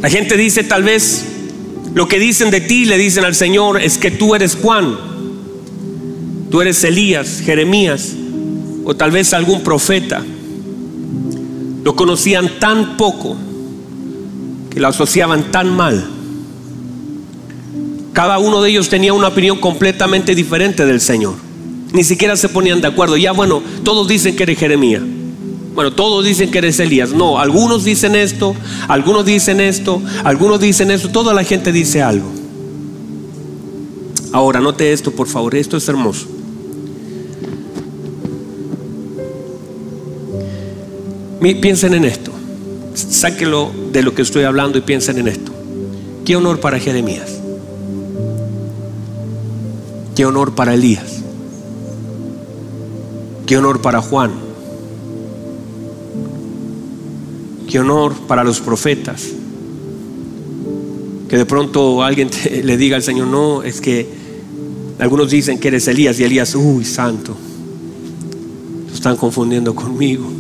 [0.02, 1.26] La gente dice tal vez
[1.94, 4.98] lo que dicen de ti, le dicen al Señor, es que tú eres Juan,
[6.50, 8.14] tú eres Elías, Jeremías,
[8.86, 10.24] o tal vez algún profeta.
[11.84, 13.36] Lo conocían tan poco
[14.70, 16.08] que lo asociaban tan mal.
[18.14, 21.51] Cada uno de ellos tenía una opinión completamente diferente del Señor.
[21.94, 23.18] Ni siquiera se ponían de acuerdo.
[23.18, 25.02] Ya bueno, todos dicen que eres Jeremías.
[25.74, 27.12] Bueno, todos dicen que eres Elías.
[27.12, 28.56] No, algunos dicen esto,
[28.88, 31.10] algunos dicen esto, algunos dicen esto.
[31.10, 32.30] Toda la gente dice algo.
[34.34, 35.56] Ahora, note esto, por favor.
[35.56, 36.28] Esto es hermoso.
[41.42, 42.32] Piensen en esto.
[42.94, 45.52] Sáquelo de lo que estoy hablando y piensen en esto.
[46.26, 47.40] Qué honor para Jeremías.
[50.16, 51.21] Qué honor para Elías.
[53.52, 54.32] Qué honor para Juan.
[57.70, 59.28] Qué honor para los profetas.
[61.28, 62.30] Que de pronto alguien
[62.64, 64.08] le diga al Señor, no, es que
[65.00, 67.36] algunos dicen que eres Elías y Elías, uy, santo,
[68.88, 70.32] lo están confundiendo conmigo.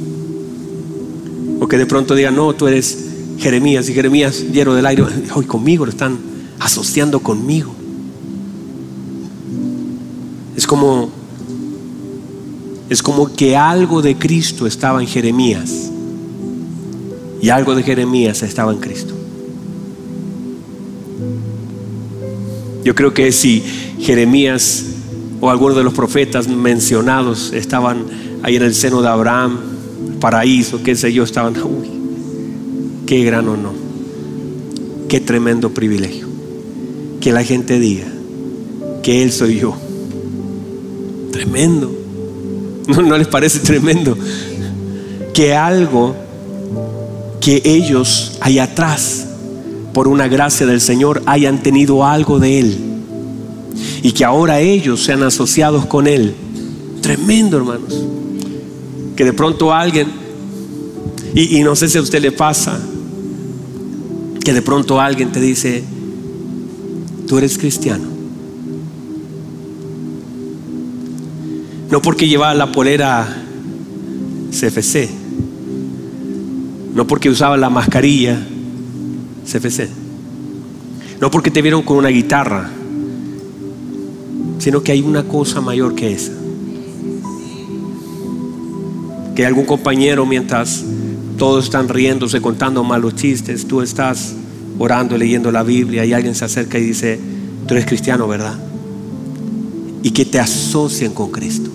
[1.59, 5.03] O que de pronto digan, no, tú eres Jeremías y Jeremías lleno del aire,
[5.35, 6.17] hoy conmigo lo están
[6.59, 7.75] asociando conmigo.
[10.55, 11.19] Es como
[12.91, 15.89] es como que algo de Cristo estaba en Jeremías
[17.41, 19.13] y algo de Jeremías estaba en Cristo.
[22.83, 23.63] Yo creo que si
[23.97, 24.83] Jeremías
[25.39, 28.03] o algunos de los profetas mencionados estaban
[28.43, 29.57] ahí en el seno de Abraham,
[30.19, 31.87] paraíso, qué sé yo, estaban, uy,
[33.05, 33.73] qué gran honor,
[35.07, 36.27] qué tremendo privilegio.
[37.21, 38.11] Que la gente diga
[39.01, 39.77] que Él soy yo.
[41.31, 42.00] Tremendo.
[42.95, 44.17] ¿No, ¿No les parece tremendo?
[45.33, 46.15] Que algo
[47.39, 49.27] que ellos allá atrás,
[49.93, 52.77] por una gracia del Señor, hayan tenido algo de Él.
[54.03, 56.35] Y que ahora ellos sean asociados con Él.
[57.01, 58.11] Tremendo, hermanos
[59.15, 60.07] que de pronto alguien,
[61.35, 62.79] y, no sé si a usted le pasa,
[64.43, 65.83] que de pronto alguien te dice,
[67.27, 68.10] tú eres cristiano.
[71.91, 73.27] No porque llevaba la polera
[74.51, 75.09] CFC,
[76.95, 78.41] no porque usaba la mascarilla
[79.45, 79.89] CFC,
[81.19, 82.69] no porque te vieron con una guitarra,
[84.59, 86.31] sino que hay una cosa mayor que esa
[89.35, 90.83] que algún compañero mientras
[91.37, 94.33] todos están riéndose, contando malos chistes, tú estás
[94.77, 97.19] orando, leyendo la Biblia y alguien se acerca y dice,
[97.67, 98.59] tú eres cristiano, ¿verdad?
[100.03, 101.71] Y que te asocien con Cristo.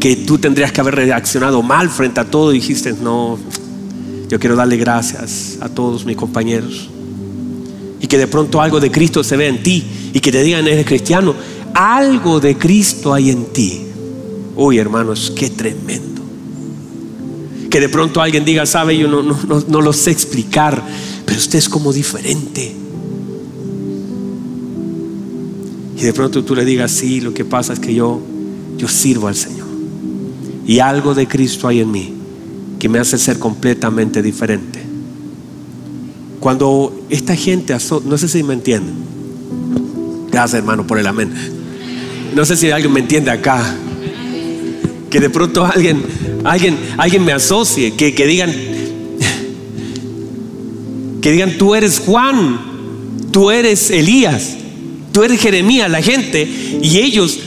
[0.00, 3.38] Que tú tendrías que haber reaccionado mal frente a todo y dijiste, no,
[4.28, 6.88] yo quiero darle gracias a todos mis compañeros.
[8.00, 10.66] Y que de pronto algo de Cristo se ve en ti y que te digan,
[10.66, 11.34] eres cristiano,
[11.74, 13.82] algo de Cristo hay en ti.
[14.56, 16.22] Uy, hermanos, qué tremendo.
[17.70, 20.82] Que de pronto alguien diga, sabe, yo no, no, lo sé explicar,
[21.24, 22.74] pero usted es como diferente.
[25.98, 28.20] Y de pronto tú le digas, sí, lo que pasa es que yo,
[28.76, 29.55] yo sirvo al Señor.
[30.66, 32.12] Y algo de Cristo hay en mí
[32.78, 34.80] que me hace ser completamente diferente.
[36.40, 38.94] Cuando esta gente, no sé si me entienden.
[40.30, 41.32] Gracias hermano por el amén.
[42.34, 43.76] No sé si alguien me entiende acá
[45.08, 46.02] que de pronto alguien,
[46.44, 48.52] alguien, alguien me asocie, que, que digan,
[51.22, 52.60] que digan, tú eres Juan,
[53.30, 54.56] tú eres Elías,
[55.12, 56.42] tú eres Jeremías, la gente,
[56.82, 57.38] y ellos,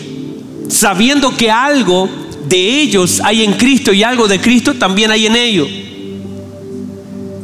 [0.70, 2.10] sabiendo que algo
[2.48, 5.68] de ellos hay en Cristo y algo de Cristo también hay en ellos.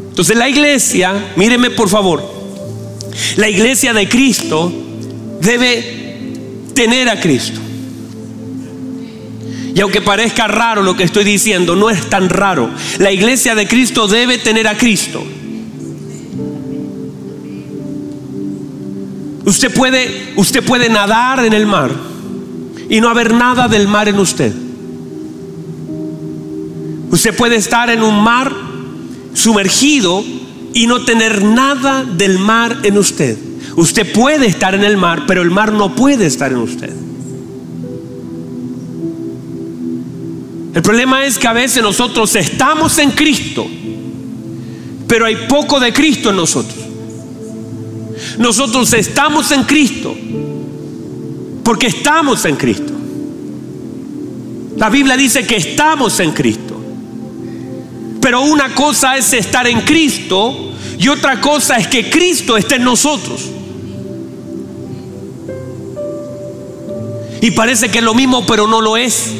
[0.10, 2.23] Entonces la iglesia, míreme por favor,
[3.36, 4.71] la iglesia de Cristo
[5.41, 6.34] debe
[6.73, 7.60] tener a Cristo.
[9.75, 12.69] Y aunque parezca raro lo que estoy diciendo, no es tan raro.
[12.97, 15.21] La iglesia de Cristo debe tener a Cristo.
[19.43, 21.91] Usted puede, usted puede nadar en el mar
[22.89, 24.53] y no haber nada del mar en usted.
[27.15, 28.54] Usted puede estar en un mar
[29.34, 30.21] sumergido
[30.73, 33.38] y no tener nada del mar en usted.
[33.78, 36.93] Usted puede estar en el mar, pero el mar no puede estar en usted.
[40.73, 43.65] El problema es que a veces nosotros estamos en Cristo,
[45.08, 46.75] pero hay poco de Cristo en nosotros.
[48.39, 50.13] Nosotros estamos en Cristo
[51.63, 52.91] porque estamos en Cristo.
[54.75, 56.64] La Biblia dice que estamos en Cristo.
[58.26, 62.84] Pero una cosa es estar en Cristo y otra cosa es que Cristo esté en
[62.84, 63.52] nosotros.
[67.40, 69.32] Y parece que es lo mismo, pero no lo es.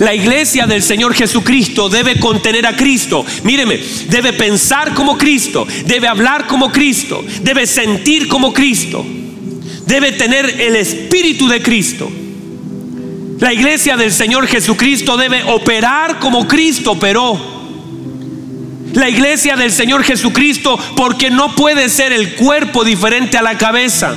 [0.00, 3.24] La iglesia del Señor Jesucristo debe contener a Cristo.
[3.44, 9.06] Míreme, debe pensar como Cristo, debe hablar como Cristo, debe sentir como Cristo,
[9.86, 12.10] debe tener el espíritu de Cristo.
[13.42, 17.36] La iglesia del Señor Jesucristo debe operar como Cristo operó.
[18.94, 24.14] La iglesia del Señor Jesucristo porque no puede ser el cuerpo diferente a la cabeza.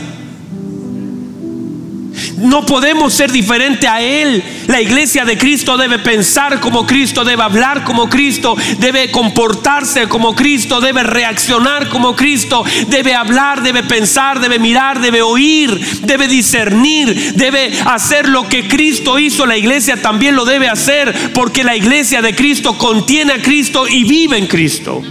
[2.38, 4.44] No podemos ser diferente a Él.
[4.68, 10.36] La iglesia de Cristo debe pensar como Cristo, debe hablar como Cristo, debe comportarse como
[10.36, 17.34] Cristo, debe reaccionar como Cristo, debe hablar, debe pensar, debe mirar, debe oír, debe discernir,
[17.36, 19.46] debe hacer lo que Cristo hizo.
[19.46, 24.04] La iglesia también lo debe hacer porque la iglesia de Cristo contiene a Cristo y
[24.04, 25.02] vive en Cristo.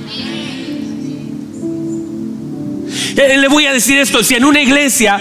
[3.16, 5.20] Eh, le voy a decir esto, si en una iglesia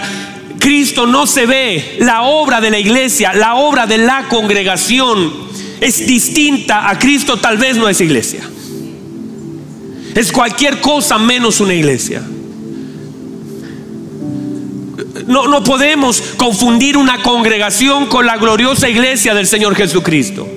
[0.64, 5.30] Cristo no se ve, la obra de la iglesia, la obra de la congregación
[5.78, 8.48] es distinta a Cristo, tal vez no es iglesia.
[10.14, 12.22] Es cualquier cosa menos una iglesia.
[15.26, 20.48] No, no podemos confundir una congregación con la gloriosa iglesia del Señor Jesucristo.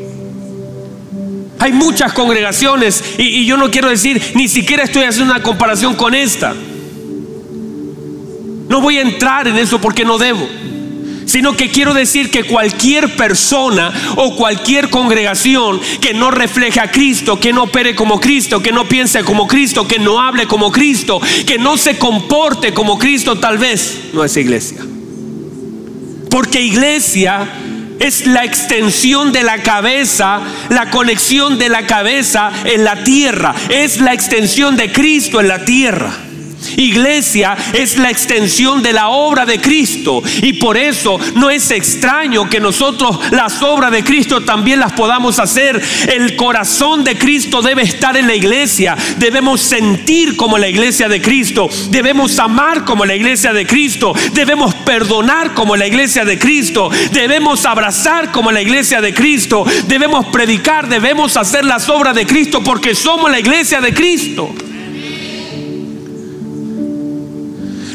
[1.59, 5.95] Hay muchas congregaciones y, y yo no quiero decir, ni siquiera estoy haciendo una comparación
[5.95, 6.55] con esta.
[8.69, 10.47] No voy a entrar en eso porque no debo.
[11.25, 17.37] Sino que quiero decir que cualquier persona o cualquier congregación que no refleje a Cristo,
[17.37, 21.19] que no opere como Cristo, que no piense como Cristo, que no hable como Cristo,
[21.45, 24.79] que no se comporte como Cristo, tal vez no es iglesia.
[26.29, 27.49] Porque iglesia
[27.99, 33.53] es la extensión de la cabeza, la conexión de la cabeza en la tierra.
[33.69, 36.26] Es la extensión de Cristo en la tierra.
[36.75, 42.49] Iglesia es la extensión de la obra de Cristo y por eso no es extraño
[42.49, 45.81] que nosotros las obras de Cristo también las podamos hacer.
[46.07, 48.95] El corazón de Cristo debe estar en la iglesia.
[49.17, 51.69] Debemos sentir como la iglesia de Cristo.
[51.89, 54.13] Debemos amar como la iglesia de Cristo.
[54.33, 56.89] Debemos perdonar como la iglesia de Cristo.
[57.11, 59.65] Debemos abrazar como la iglesia de Cristo.
[59.87, 64.53] Debemos predicar, debemos hacer las obras de Cristo porque somos la iglesia de Cristo.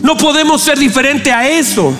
[0.02, 1.96] No podemos ser diferente a eso.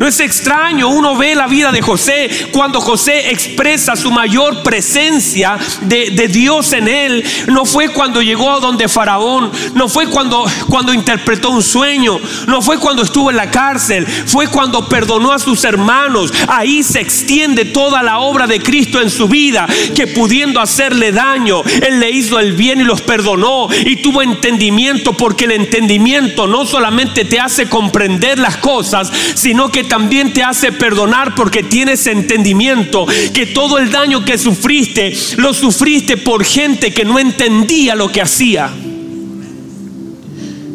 [0.00, 5.58] No es extraño, uno ve la vida de José cuando José expresa su mayor presencia
[5.82, 7.22] de, Dios en él.
[7.48, 12.62] No fue cuando llegó a donde Faraón, no fue cuando, cuando interpretó un sueño, no
[12.62, 16.32] fue cuando estuvo en la cárcel, fue cuando perdonó a sus hermanos.
[16.48, 21.62] Ahí se extiende toda la obra de Cristo en su vida, que pudiendo hacerle daño,
[21.86, 26.64] Él le hizo el bien y los perdonó y tuvo entendimiento, porque el entendimiento no
[26.64, 33.06] solamente te hace comprender las cosas, sino que también te hace perdonar porque tienes entendimiento
[33.34, 38.22] que todo el daño que sufriste lo sufriste por gente que no entendía lo que
[38.22, 38.70] hacía.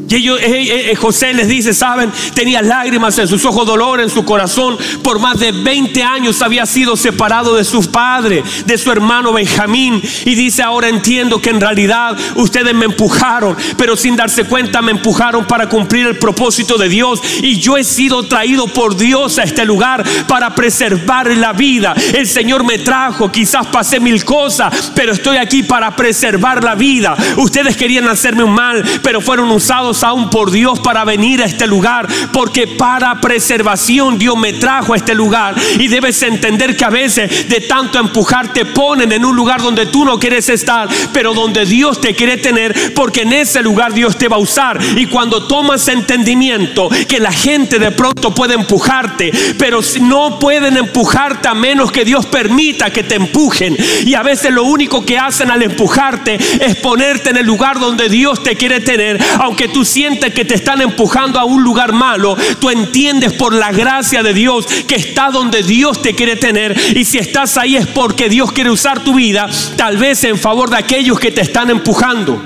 [0.07, 3.99] Y ellos, eh, eh, eh, José les dice, saben, tenía lágrimas en sus ojos, dolor
[3.99, 4.77] en su corazón.
[5.01, 10.01] Por más de 20 años había sido separado de su padre, de su hermano Benjamín.
[10.25, 14.91] Y dice, ahora entiendo que en realidad ustedes me empujaron, pero sin darse cuenta me
[14.91, 17.21] empujaron para cumplir el propósito de Dios.
[17.41, 21.95] Y yo he sido traído por Dios a este lugar para preservar la vida.
[22.13, 27.15] El Señor me trajo, quizás pasé mil cosas, pero estoy aquí para preservar la vida.
[27.37, 31.67] Ustedes querían hacerme un mal, pero fueron usados aún por Dios para venir a este
[31.67, 35.55] lugar, porque para preservación Dios me trajo a este lugar.
[35.79, 39.85] Y debes entender que a veces de tanto empujar te ponen en un lugar donde
[39.87, 44.17] tú no quieres estar, pero donde Dios te quiere tener, porque en ese lugar Dios
[44.17, 44.79] te va a usar.
[44.95, 51.47] Y cuando tomas entendimiento que la gente de pronto puede empujarte, pero no pueden empujarte
[51.47, 53.77] a menos que Dios permita que te empujen.
[54.05, 58.09] Y a veces lo único que hacen al empujarte es ponerte en el lugar donde
[58.09, 59.23] Dios te quiere tener.
[59.39, 63.71] Aunque tú sientes que te están empujando a un lugar malo, tú entiendes por la
[63.71, 66.75] gracia de Dios que está donde Dios te quiere tener.
[66.95, 70.69] Y si estás ahí es porque Dios quiere usar tu vida, tal vez en favor
[70.69, 72.41] de aquellos que te están empujando.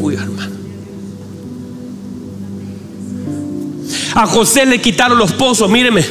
[0.00, 0.52] Uy, hermano.
[4.14, 6.04] A José le quitaron los pozos, míreme.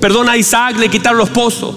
[0.00, 1.74] Perdón, a Isaac le quitaron los pozos.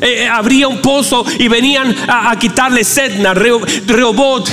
[0.00, 4.50] Eh, eh, abría un pozo y venían a, quitarle Sedna, Rehobot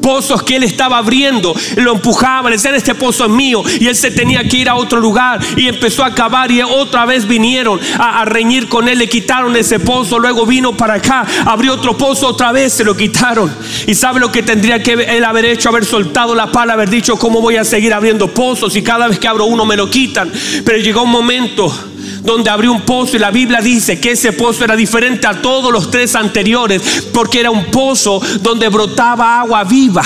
[0.00, 4.10] pozos que él estaba abriendo, lo empujaban, decían este pozo es mío y él se
[4.10, 8.24] tenía que ir a otro lugar y empezó a cavar y otra vez vinieron a,
[8.24, 12.52] reñir con él, le quitaron ese pozo, luego vino para acá, abrió otro pozo, otra
[12.52, 13.52] vez se lo quitaron.
[13.86, 17.16] Y sabe lo que tendría que él haber hecho, haber soltado la pala, haber dicho
[17.16, 20.30] cómo voy a seguir abriendo pozos y cada vez que abro uno me lo quitan,
[20.64, 21.89] pero llegó un momento
[22.22, 25.72] donde abrió un pozo y la Biblia dice que ese pozo era diferente a todos
[25.72, 30.04] los tres anteriores porque era un pozo donde brotaba agua viva.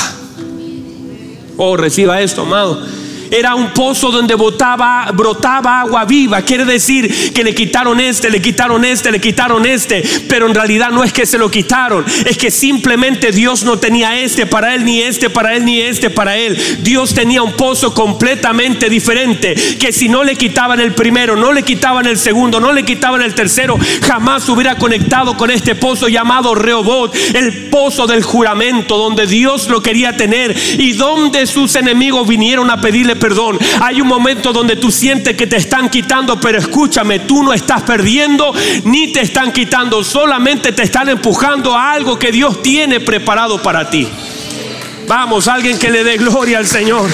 [1.56, 6.42] Oh, reciba esto, amado era un pozo donde botaba, brotaba agua viva.
[6.42, 10.02] Quiere decir que le quitaron este, le quitaron este, le quitaron este.
[10.28, 14.20] Pero en realidad no es que se lo quitaron, es que simplemente Dios no tenía
[14.20, 16.56] este para él, ni este para él, ni este para él.
[16.80, 19.54] Dios tenía un pozo completamente diferente.
[19.78, 23.22] Que si no le quitaban el primero, no le quitaban el segundo, no le quitaban
[23.22, 29.26] el tercero, jamás hubiera conectado con este pozo llamado Rehobot, el pozo del juramento, donde
[29.26, 33.58] Dios lo quería tener y donde sus enemigos vinieron a pedirle perdón.
[33.80, 37.82] Hay un momento donde tú sientes que te están quitando, pero escúchame, tú no estás
[37.82, 38.52] perdiendo
[38.84, 43.90] ni te están quitando, solamente te están empujando a algo que Dios tiene preparado para
[43.90, 44.08] ti.
[45.06, 47.08] Vamos, alguien que le dé gloria al Señor.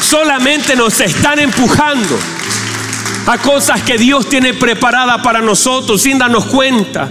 [0.00, 2.18] Solamente nos están empujando
[3.26, 7.08] a cosas que Dios tiene preparada para nosotros sin darnos cuenta.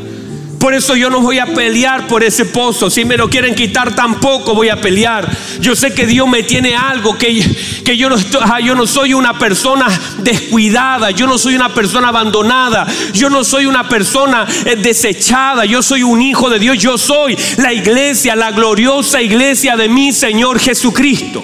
[0.59, 2.89] Por eso yo no voy a pelear por ese pozo.
[2.89, 5.29] Si me lo quieren quitar, tampoco voy a pelear.
[5.61, 7.41] Yo sé que Dios me tiene algo, que,
[7.85, 8.17] que yo, no
[8.59, 9.87] yo no soy una persona
[10.17, 15.81] descuidada, yo no soy una persona abandonada, yo no soy una persona eh, desechada, yo
[15.81, 20.59] soy un hijo de Dios, yo soy la iglesia, la gloriosa iglesia de mi Señor
[20.59, 21.41] Jesucristo.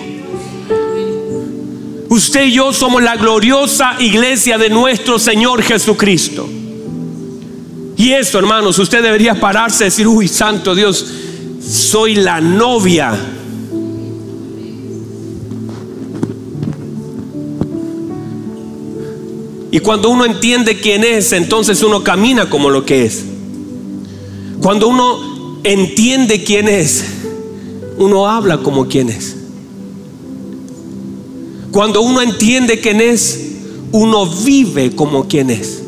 [2.10, 6.50] Usted y yo somos la gloriosa iglesia de nuestro Señor Jesucristo.
[7.98, 11.06] Y eso, hermanos, usted debería pararse y decir, uy, santo Dios,
[11.62, 13.18] soy la novia.
[19.72, 23.24] Y cuando uno entiende quién es, entonces uno camina como lo que es.
[24.62, 27.04] Cuando uno entiende quién es,
[27.98, 29.36] uno habla como quién es.
[31.72, 33.52] Cuando uno entiende quién es,
[33.92, 35.85] uno vive como quien es.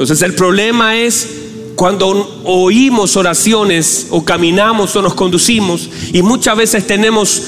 [0.00, 1.28] Entonces el problema es
[1.76, 7.42] cuando oímos oraciones o caminamos o nos conducimos y muchas veces tenemos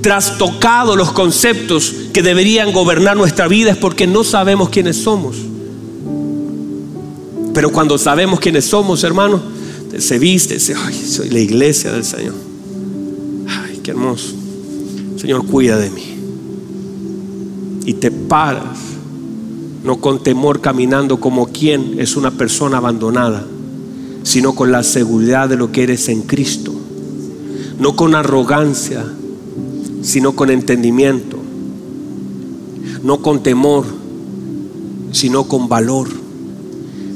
[0.00, 5.36] trastocado los conceptos que deberían gobernar nuestra vida es porque no sabemos quiénes somos.
[7.52, 9.42] Pero cuando sabemos quiénes somos, hermano,
[9.98, 12.34] se viste, se, ay, soy la iglesia del Señor.
[13.46, 14.32] Ay, qué hermoso.
[15.20, 16.04] Señor, cuida de mí.
[17.84, 18.78] Y te paras
[19.88, 23.46] no con temor caminando como quien es una persona abandonada,
[24.22, 26.74] sino con la seguridad de lo que eres en Cristo,
[27.80, 29.02] no con arrogancia,
[30.02, 31.38] sino con entendimiento,
[33.02, 33.86] no con temor,
[35.12, 36.08] sino con valor.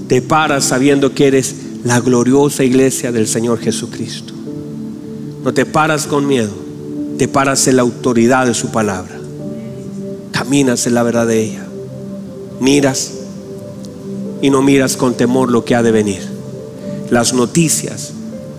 [0.08, 1.54] Te paras sabiendo que eres
[1.84, 4.32] la gloriosa iglesia del Señor Jesucristo.
[5.44, 6.54] No te paras con miedo,
[7.18, 9.20] te paras en la autoridad de su palabra.
[10.30, 11.66] Caminas en la verdad de ella
[12.62, 13.12] miras
[14.40, 16.22] y no miras con temor lo que ha de venir.
[17.10, 18.12] Las noticias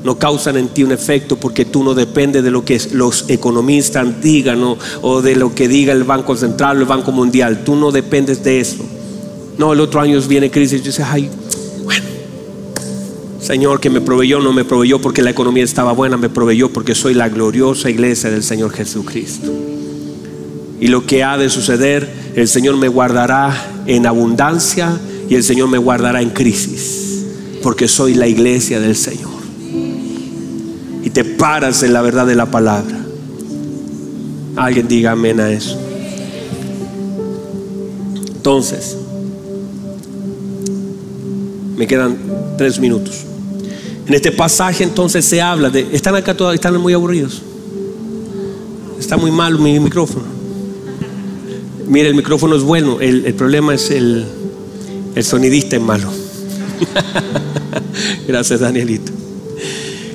[0.04, 4.22] no causan en ti un efecto porque tú no dependes de lo que los economistas
[4.22, 4.62] digan
[5.02, 7.64] o, de lo que diga el Banco Central o el Banco Mundial.
[7.64, 8.84] Tú no dependes de eso.
[9.58, 11.30] No, el otro año viene crisis y dices, ay,
[11.84, 12.06] bueno,
[13.40, 16.96] Señor que me proveyó, no me proveyó porque la economía estaba buena, me proveyó porque
[16.96, 19.52] soy la gloriosa iglesia del Señor Jesucristo.
[20.80, 24.98] Y lo que ha de suceder, el Señor me guardará en abundancia
[25.30, 27.26] y el Señor me guardará en crisis,
[27.62, 29.32] porque soy la iglesia del Señor.
[31.14, 32.98] te paras en la verdad de la palabra.
[34.56, 35.78] Alguien diga amén a eso.
[38.36, 38.98] Entonces,
[41.78, 42.18] me quedan
[42.58, 43.26] tres minutos.
[44.08, 47.42] En este pasaje entonces se habla de, están acá todos, están muy aburridos.
[49.00, 50.33] Está muy mal mi micrófono.
[51.94, 54.26] Mire, el micrófono es bueno, el, problema es el,
[55.14, 56.10] el sonidista es malo.
[58.28, 59.12] Gracias, Danielito.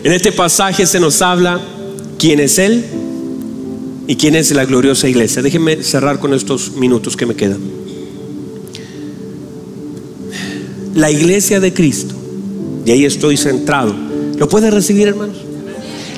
[0.02, 1.60] En este pasaje se nos habla
[2.18, 2.84] quién es Él
[4.08, 5.40] y quién es la gloriosa iglesia.
[5.40, 7.60] Déjenme cerrar con estos minutos que me quedan.
[10.96, 12.16] La iglesia de Cristo,
[12.86, 13.94] y ahí estoy centrado.
[14.36, 15.36] ¿Lo puede recibir, hermanos?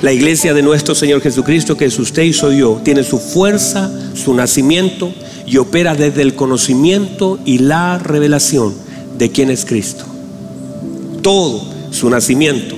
[0.01, 3.91] La iglesia de nuestro Señor Jesucristo, que es usted y soy yo, tiene su fuerza,
[4.15, 5.13] su nacimiento
[5.45, 8.73] y opera desde el conocimiento y la revelación
[9.17, 10.05] de quién es Cristo.
[11.21, 11.61] Todo
[11.91, 12.75] su nacimiento,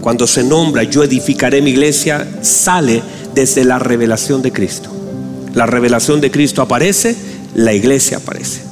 [0.00, 3.02] cuando se nombra yo edificaré mi iglesia, sale
[3.34, 4.90] desde la revelación de Cristo.
[5.54, 7.16] La revelación de Cristo aparece,
[7.54, 8.62] la iglesia aparece.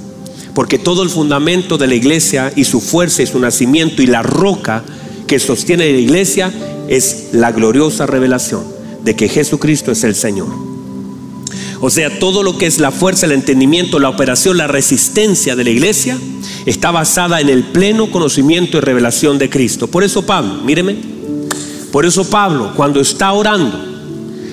[0.55, 4.23] Porque todo el fundamento de la iglesia y su fuerza y su nacimiento y la
[4.23, 4.83] roca
[5.27, 6.53] que sostiene la iglesia
[6.89, 8.65] es la gloriosa revelación
[9.03, 10.72] de que Jesucristo es el Señor.
[11.85, 15.65] O sea, todo lo que es la fuerza, el entendimiento, la operación, la resistencia de
[15.65, 16.17] la iglesia
[16.65, 19.89] está basada en el pleno conocimiento y revelación de Cristo.
[19.89, 20.95] Por eso Pablo, míreme,
[21.91, 23.85] por eso Pablo, cuando está orando,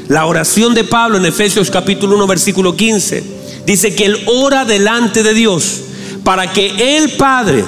[0.08, 3.24] la oración de Pablo en Efesios capítulo 1, versículo 15,
[3.64, 5.82] dice que él ora delante de Dios
[6.24, 7.64] para que el Padre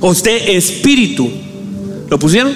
[0.00, 1.30] os dé espíritu.
[2.08, 2.54] ¿Lo pusieron?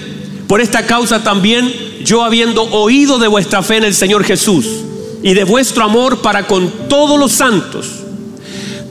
[0.49, 1.71] Por esta causa también
[2.03, 4.87] yo habiendo oído de vuestra fe en el Señor Jesús
[5.23, 7.87] y de vuestro amor para con todos los santos,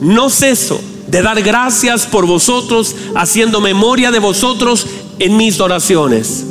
[0.00, 4.86] no ceso de dar gracias por vosotros, haciendo memoria de vosotros
[5.18, 6.46] en mis oraciones.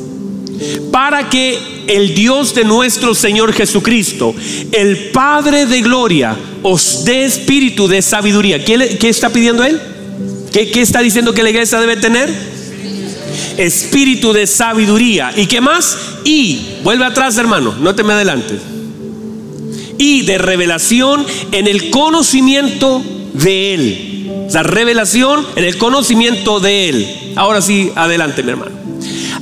[0.92, 1.58] Para que
[1.88, 4.36] el Dios de nuestro Señor Jesucristo,
[4.74, 8.64] el Padre de gloria, os dé espíritu de sabiduría.
[8.66, 9.80] ¿Qué, está pidiendo Él?
[10.52, 12.30] ¿Qué, ¿Qué está diciendo que la iglesia debe tener?
[13.58, 15.32] Espíritu de sabiduría.
[15.38, 15.98] ¿Y qué más?
[16.26, 18.60] Y, vuelve atrás hermano, no te me adelantes.
[20.00, 24.10] Y de revelación en el conocimiento de Él
[24.54, 27.34] la revelación en el conocimiento de Él.
[27.36, 28.72] Ahora sí, adelante, mi hermano.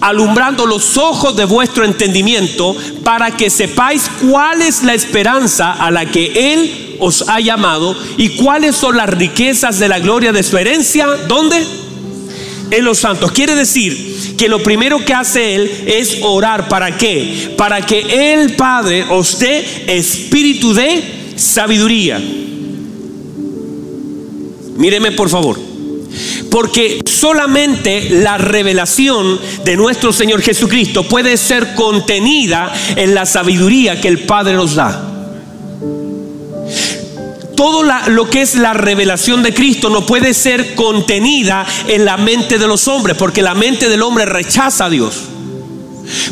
[0.01, 6.05] Alumbrando los ojos de vuestro entendimiento para que sepáis cuál es la esperanza a la
[6.05, 10.57] que Él os ha llamado y cuáles son las riquezas de la gloria de su
[10.57, 11.07] herencia.
[11.27, 11.65] ¿Dónde?
[12.69, 13.31] En los santos.
[13.31, 14.06] Quiere decir
[14.37, 16.69] que lo primero que hace Él es orar.
[16.69, 17.53] ¿Para qué?
[17.57, 22.21] Para que el Padre os dé espíritu de sabiduría.
[24.77, 25.59] Míreme por favor.
[26.49, 34.07] Porque solamente la revelación de nuestro Señor Jesucristo puede ser contenida en la sabiduría que
[34.07, 35.16] el Padre nos da.
[37.57, 42.57] Todo lo que es la revelación de Cristo no puede ser contenida en la mente
[42.59, 45.23] de los hombres, porque la mente del hombre rechaza a Dios.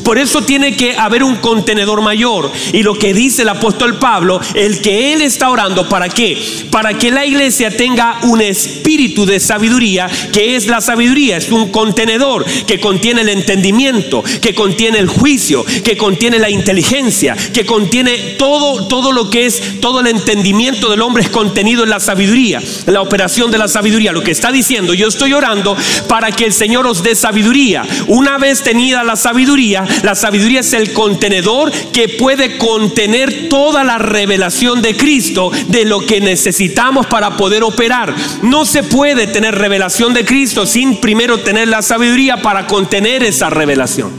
[0.04, 2.52] Por eso tiene que haber un contenedor mayor.
[2.74, 6.38] Y lo que dice el apóstol Pablo, el que él está orando, ¿para qué?
[6.72, 11.72] Para que la iglesia tenga un espíritu de sabiduría, que es la sabiduría, es un
[11.72, 18.36] contenedor que contiene el entendimiento, que contiene el juicio, que contiene la inteligencia, que contiene
[18.38, 22.62] todo, todo lo que es, todo el entendimiento del hombre es contenido en la sabiduría,
[22.86, 24.12] la operación de la sabiduría.
[24.12, 25.76] Lo que está diciendo, yo estoy orando
[26.08, 27.84] para que el Señor os dé sabiduría.
[28.08, 33.98] Una vez tenida la sabiduría, la sabiduría es el contenedor que puede contener toda la
[33.98, 38.14] revelación de Cristo de lo que necesitamos para poder operar.
[38.44, 43.50] No se puede tener revelación de Cristo sin primero tener la sabiduría para contener esa
[43.50, 44.12] revelación.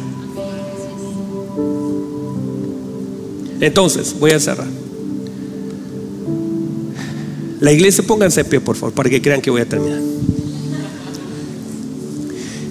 [3.61, 4.67] Entonces, voy a cerrar.
[7.61, 10.01] La iglesia, pónganse pie, por favor, para que crean que voy a terminar.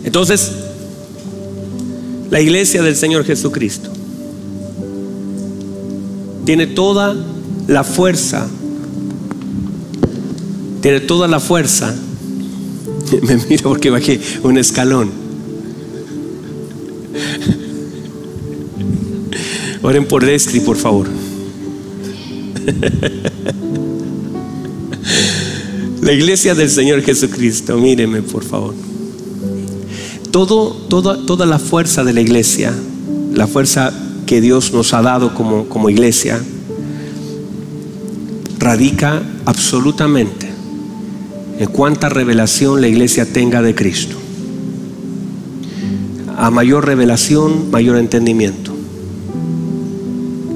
[0.03, 0.51] Entonces,
[2.29, 3.91] la iglesia del Señor Jesucristo
[6.45, 7.15] tiene toda
[7.67, 8.47] la fuerza,
[10.81, 11.95] tiene toda la fuerza.
[13.23, 15.11] Me miro porque bajé un escalón.
[19.81, 21.07] Oren por Destri, por favor.
[26.01, 28.75] La iglesia del Señor Jesucristo, míreme, por favor
[30.35, 32.73] toda la fuerza de la iglesia,
[33.33, 33.93] la fuerza
[34.25, 36.41] que Dios nos ha dado como, como iglesia,
[38.59, 40.49] radica absolutamente
[41.57, 44.17] en cuánta revelación la iglesia tenga de Cristo.
[46.37, 48.75] A mayor revelación, mayor entendimiento.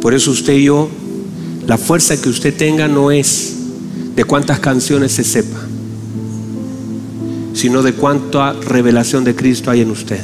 [0.01, 0.89] Por eso usted y yo,
[1.67, 3.55] la fuerza que usted tenga no es
[4.13, 5.68] de cuántas canciones se sepa,
[7.59, 10.23] sino de cuánta revelación de Cristo hay en usted.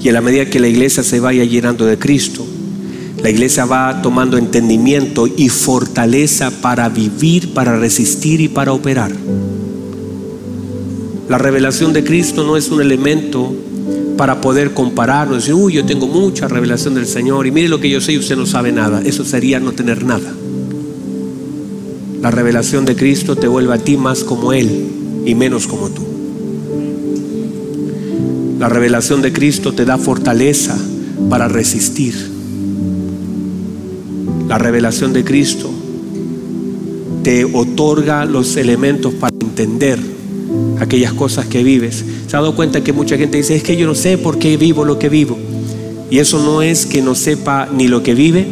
[0.00, 2.46] Y en la medida que la iglesia se vaya llenando de Cristo,
[3.22, 9.12] la iglesia va tomando entendimiento y fortaleza para vivir, para resistir y para operar.
[11.28, 13.52] La revelación de Cristo no es un elemento
[14.16, 17.90] para poder compararnos, decir, uy, yo tengo mucha revelación del Señor y mire lo que
[17.90, 19.02] yo sé y usted no sabe nada.
[19.04, 20.32] Eso sería no tener nada.
[22.26, 24.88] La revelación de Cristo te vuelve a ti más como Él
[25.24, 26.02] y menos como tú.
[28.58, 30.76] La revelación de Cristo te da fortaleza
[31.30, 32.16] para resistir.
[34.48, 35.70] La revelación de Cristo
[37.22, 40.00] te otorga los elementos para entender
[40.80, 42.04] aquellas cosas que vives.
[42.26, 44.56] Se ha dado cuenta que mucha gente dice, es que yo no sé por qué
[44.56, 45.38] vivo lo que vivo.
[46.10, 48.48] Y eso no es que no sepa ni lo que vive,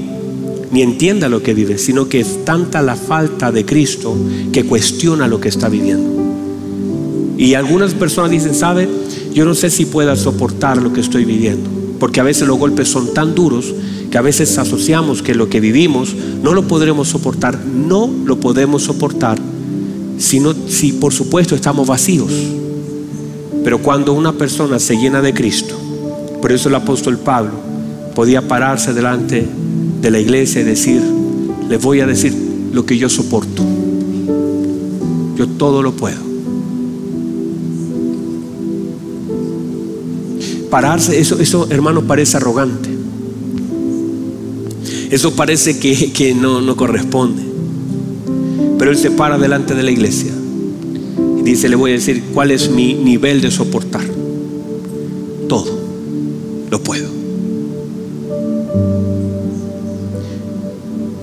[0.74, 4.16] ni entienda lo que vive, sino que es tanta la falta de Cristo
[4.52, 6.10] que cuestiona lo que está viviendo.
[7.38, 8.88] Y algunas personas dicen, ¿sabe?
[9.32, 11.70] Yo no sé si pueda soportar lo que estoy viviendo,
[12.00, 13.72] porque a veces los golpes son tan duros
[14.10, 18.82] que a veces asociamos que lo que vivimos no lo podremos soportar, no lo podemos
[18.82, 19.38] soportar
[20.18, 22.32] sino si por supuesto estamos vacíos.
[23.62, 25.76] Pero cuando una persona se llena de Cristo,
[26.40, 27.52] por eso el apóstol Pablo
[28.14, 29.46] podía pararse delante
[30.04, 31.00] de la iglesia y decir,
[31.66, 32.34] les voy a decir
[32.72, 33.64] lo que yo soporto.
[35.34, 36.20] Yo todo lo puedo.
[40.68, 42.90] Pararse, eso, eso hermano parece arrogante.
[45.10, 47.42] Eso parece que, que no, no corresponde.
[48.78, 50.32] Pero él se para delante de la iglesia
[51.38, 54.04] y dice, le voy a decir cuál es mi nivel de soportar.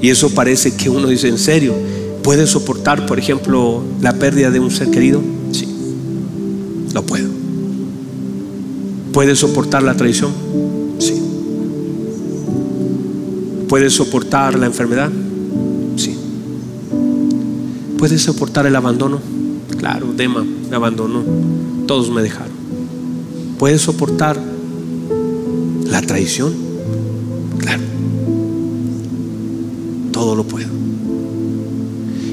[0.01, 1.73] Y eso parece que uno dice, ¿en serio?
[2.23, 5.21] ¿Puede soportar, por ejemplo, la pérdida de un ser querido?
[5.51, 5.67] Sí,
[6.93, 7.29] lo puedo.
[9.13, 10.31] ¿Puede soportar la traición?
[10.99, 11.21] Sí.
[13.67, 15.11] ¿Puede soportar la enfermedad?
[18.01, 19.19] ¿Puedes soportar el abandono?
[19.77, 21.21] Claro, Dema me abandonó.
[21.85, 22.51] Todos me dejaron.
[23.59, 24.41] ¿Puedes soportar
[25.85, 26.51] la traición?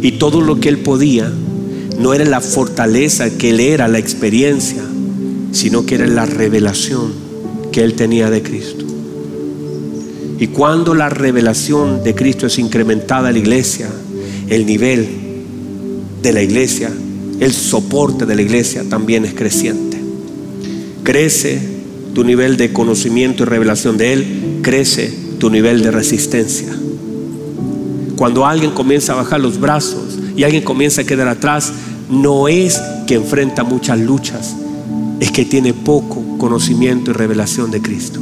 [0.03, 1.31] Y todo lo que él podía
[1.99, 4.83] no era la fortaleza que él era, la experiencia,
[5.53, 7.13] sino que era la revelación
[7.73, 8.85] que él tenía de Cristo.
[10.39, 13.89] Y cuando la revelación de Cristo es incrementada en la iglesia,
[14.49, 15.09] el nivel
[16.23, 16.93] de la iglesia,
[17.41, 19.99] el soporte de la iglesia también es creciente.
[21.03, 21.59] Crece
[22.15, 24.27] tu nivel de conocimiento y revelación de Él,
[24.63, 26.69] crece tu nivel de resistencia.
[28.19, 31.73] Cuando alguien comienza a bajar los brazos y alguien comienza a quedar atrás,
[32.11, 34.57] no es que enfrenta muchas luchas,
[35.21, 38.19] es que tiene poco conocimiento y revelación de Cristo.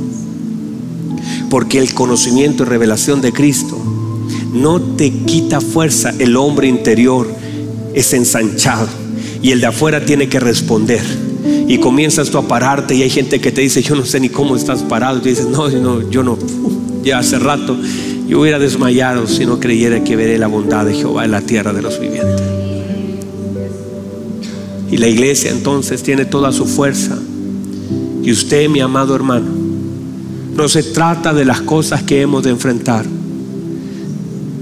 [1.48, 3.78] Porque el conocimiento y revelación de Cristo
[4.52, 7.26] no te quita fuerza el hombre interior
[7.94, 8.88] es ensanchado
[9.40, 11.02] y el de afuera tiene que responder.
[11.68, 14.28] Y comienzas tú a pararte y hay gente que te dice, yo no sé ni
[14.28, 15.16] cómo estás parado.
[15.16, 16.36] Y tú dices, no, no yo no,
[17.02, 17.78] ya hace rato
[18.26, 21.72] yo hubiera desmayado si no creyera que veré la bondad de Jehová en la tierra
[21.72, 22.42] de los vivientes.
[24.90, 27.18] Y la iglesia entonces tiene toda su fuerza.
[28.22, 29.46] Y usted, mi amado hermano,
[30.56, 33.04] no se trata de las cosas que hemos de enfrentar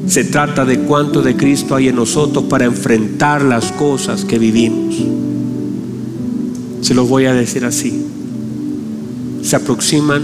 [0.07, 4.97] se trata de cuánto de Cristo hay en nosotros para enfrentar las cosas que vivimos.
[6.83, 8.05] Se los voy a decir así.
[9.43, 10.23] Se aproximan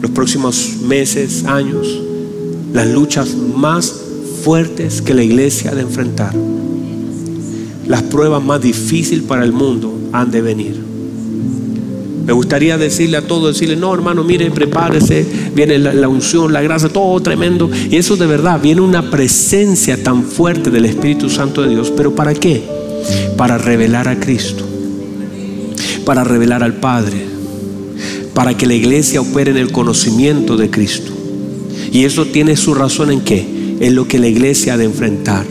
[0.00, 1.86] los próximos meses, años,
[2.72, 3.94] las luchas más
[4.42, 6.34] fuertes que la iglesia ha de enfrentar.
[7.86, 10.90] Las pruebas más difíciles para el mundo han de venir.
[12.24, 16.88] Me gustaría decirle a todos, decirle, no hermano, mire, prepárese, viene la, unción, la gracia,
[16.88, 17.68] todo tremendo.
[17.90, 21.92] Y eso de verdad, viene una presencia tan fuerte del Espíritu Santo de Dios.
[21.96, 22.62] ¿Pero para qué?
[23.36, 24.64] Para revelar a Cristo,
[26.04, 27.29] para revelar al Padre,
[28.40, 31.12] para que la iglesia opere en el conocimiento de Cristo.
[31.92, 33.76] Y eso tiene su razón en qué?
[33.80, 35.44] En lo que la iglesia ha de enfrentar.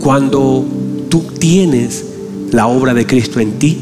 [0.00, 0.66] Cuando
[1.08, 2.04] tú tienes
[2.50, 3.78] la obra de Cristo en ti,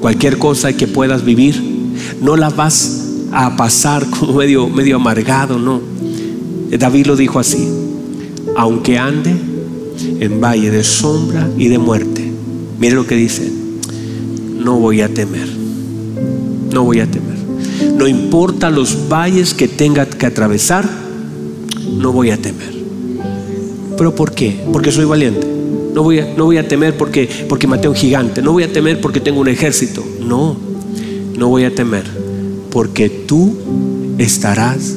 [0.00, 1.62] cualquier cosa que puedas vivir,
[2.20, 5.80] no la vas a pasar como medio, medio amargado, no.
[6.76, 7.68] David lo dijo así,
[8.56, 9.32] aunque ande
[10.18, 12.32] en valle de sombra y de muerte,
[12.80, 13.48] mire lo que dice,
[14.58, 15.59] no voy a temer,
[16.72, 17.38] no voy a temer.
[17.96, 20.88] No importa los valles que tenga que atravesar,
[21.92, 22.74] no voy a temer.
[23.96, 24.58] ¿Pero por qué?
[24.72, 25.46] Porque soy valiente.
[25.94, 28.42] No voy a, no voy a temer porque, porque maté a un gigante.
[28.42, 30.04] No voy a temer porque tengo un ejército.
[30.20, 30.56] No,
[31.36, 32.04] no voy a temer
[32.70, 33.56] porque tú
[34.18, 34.96] estarás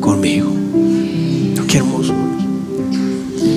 [0.00, 0.50] conmigo.
[1.68, 2.12] Qué hermoso.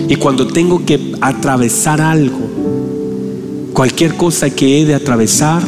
[0.07, 2.39] Y cuando tengo que atravesar algo,
[3.73, 5.63] cualquier cosa que he de atravesar,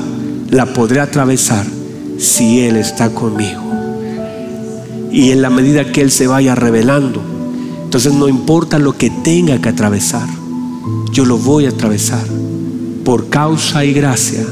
[0.51, 1.65] la podré atravesar
[2.19, 3.61] si Él está conmigo.
[5.11, 7.21] Y en la medida que Él se vaya revelando,
[7.85, 10.27] entonces no importa lo que tenga que atravesar,
[11.11, 12.23] yo lo voy a atravesar
[13.03, 14.45] por causa y gracia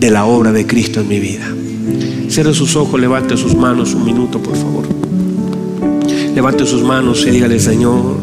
[0.00, 1.46] de la obra de Cristo en mi vida.
[2.28, 4.84] Cierre sus ojos, levante sus manos un minuto, por favor.
[6.34, 8.16] Levante sus manos y dígale, Señor,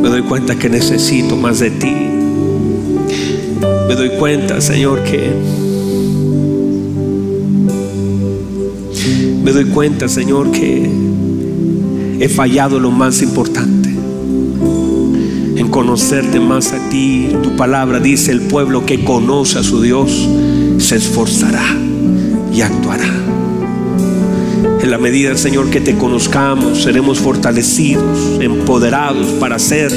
[0.00, 1.92] me doy cuenta que necesito más de ti.
[3.88, 5.32] Me doy cuenta, Señor, que
[9.42, 10.90] me doy cuenta, Señor, que
[12.20, 13.88] he fallado lo más importante.
[15.56, 17.28] En conocerte más a ti.
[17.42, 20.28] Tu palabra dice, el pueblo que conoce a su Dios
[20.78, 21.64] se esforzará
[22.52, 23.08] y actuará.
[24.82, 29.90] En la medida, Señor, que te conozcamos, seremos fortalecidos, empoderados para hacer.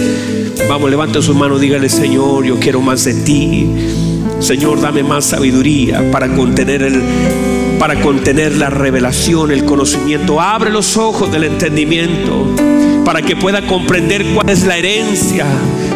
[0.68, 3.68] Vamos, levante su mano, dígale, Señor, yo quiero más de ti.
[4.40, 7.02] Señor, dame más sabiduría para contener el
[7.84, 10.40] para contener la revelación, el conocimiento.
[10.40, 12.48] Abre los ojos del entendimiento
[13.04, 15.46] para que pueda comprender cuál es la herencia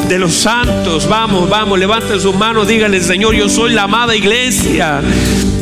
[0.09, 1.07] de los santos.
[1.07, 5.01] Vamos, vamos, levante su mano, dígale, Señor, yo soy la amada iglesia.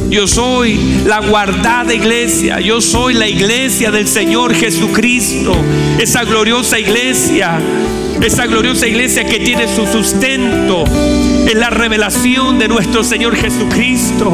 [0.09, 2.59] Yo soy la guardada iglesia.
[2.59, 5.55] Yo soy la iglesia del Señor Jesucristo.
[5.99, 7.59] Esa gloriosa iglesia.
[8.19, 14.33] Esa gloriosa iglesia que tiene su sustento en la revelación de nuestro Señor Jesucristo.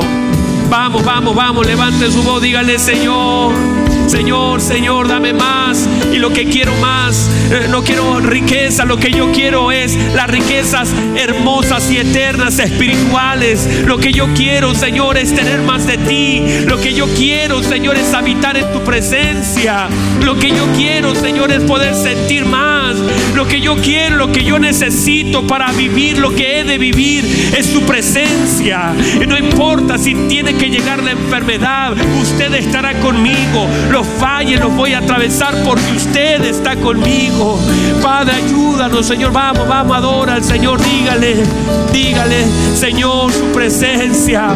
[0.71, 3.80] Vamos, vamos, vamos, levante su voz, dígale Señor.
[4.11, 5.87] Señor, Señor, dame más.
[6.11, 10.29] Y lo que quiero más, eh, no quiero riqueza, lo que yo quiero es las
[10.29, 13.85] riquezas hermosas y eternas, espirituales.
[13.85, 16.43] Lo que yo quiero, Señor, es tener más de ti.
[16.65, 19.87] Lo que yo quiero, Señor, es habitar en tu presencia.
[20.21, 22.97] Lo que yo quiero, Señor, es poder sentir más.
[23.33, 27.23] Lo que yo quiero, lo que yo necesito para vivir, lo que he de vivir,
[27.57, 28.93] es tu presencia.
[29.21, 33.69] Y no importa si tiene que llegar la enfermedad, usted estará conmigo
[34.01, 37.59] los falles los voy a atravesar porque usted está conmigo.
[38.01, 39.31] Padre, ayúdanos, Señor.
[39.31, 40.81] Vamos, vamos, adora al Señor.
[40.83, 41.35] Dígale,
[41.93, 42.45] dígale,
[42.75, 44.55] Señor, su presencia.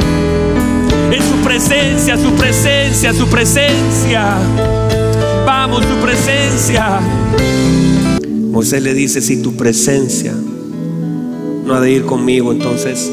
[1.12, 4.34] En su presencia, su presencia, su presencia.
[5.46, 7.00] Vamos, su presencia.
[8.50, 10.34] Moisés le dice, si tu presencia
[11.66, 13.12] no ha de ir conmigo, entonces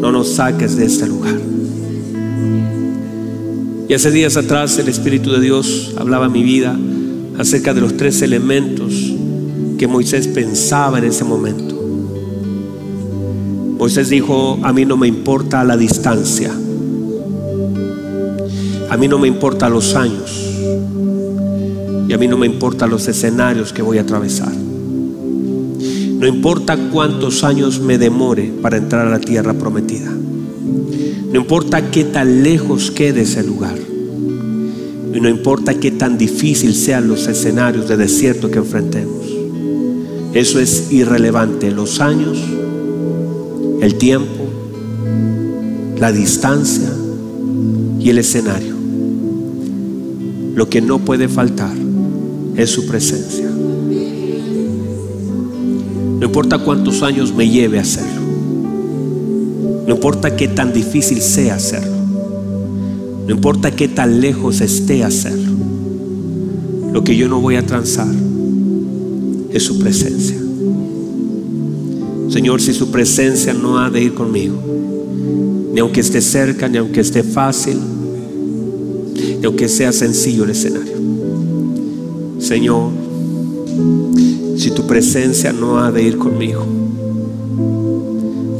[0.00, 1.49] no nos saques de este lugar.
[3.90, 6.78] Y hace días atrás el Espíritu de Dios hablaba a mi vida
[7.38, 8.94] acerca de los tres elementos
[9.78, 11.74] que Moisés pensaba en ese momento.
[13.80, 16.52] Moisés dijo, a mí no me importa la distancia,
[18.90, 20.40] a mí no me importa los años
[22.06, 24.52] y a mí no me importa los escenarios que voy a atravesar.
[24.54, 30.12] No importa cuántos años me demore para entrar a la tierra prometida.
[31.32, 33.79] No importa qué tan lejos quede ese lugar.
[35.12, 39.26] Y no importa qué tan difícil sean los escenarios de desierto que enfrentemos.
[40.34, 41.70] Eso es irrelevante.
[41.72, 42.38] Los años,
[43.80, 44.44] el tiempo,
[45.98, 46.90] la distancia
[47.98, 48.74] y el escenario.
[50.54, 51.74] Lo que no puede faltar
[52.56, 53.50] es su presencia.
[56.20, 58.20] No importa cuántos años me lleve a hacerlo.
[59.86, 61.89] No importa qué tan difícil sea hacerlo.
[63.30, 65.52] No importa qué tan lejos esté hacerlo.
[66.92, 68.12] Lo que yo no voy a transar
[69.52, 70.36] es su presencia.
[72.28, 74.60] Señor, si su presencia no ha de ir conmigo,
[75.72, 77.78] ni aunque esté cerca, ni aunque esté fácil,
[79.38, 80.96] ni aunque sea sencillo el escenario.
[82.40, 82.90] Señor,
[84.56, 86.66] si tu presencia no ha de ir conmigo,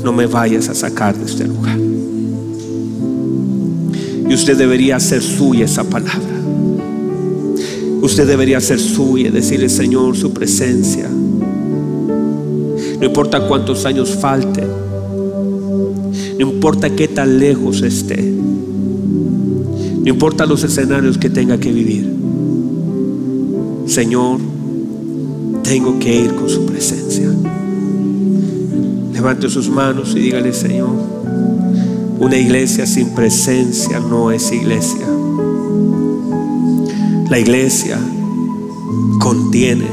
[0.05, 1.80] no me vayas a sacar de este lugar.
[4.31, 6.41] Y usted debería hacer suya esa palabra.
[8.01, 11.11] Usted debería hacer suya, decirle, Señor, su presencia.
[13.01, 14.69] No importa cuántos años falten.
[16.39, 18.23] No importa qué tan lejos esté.
[18.23, 22.15] No importa los escenarios que tenga que vivir.
[23.87, 24.39] Señor,
[25.65, 27.29] tengo que ir con su presencia.
[29.13, 31.20] Levante sus manos y dígale, Señor,
[32.21, 35.07] una iglesia sin presencia no es iglesia.
[37.31, 37.99] La iglesia
[39.19, 39.87] contiene,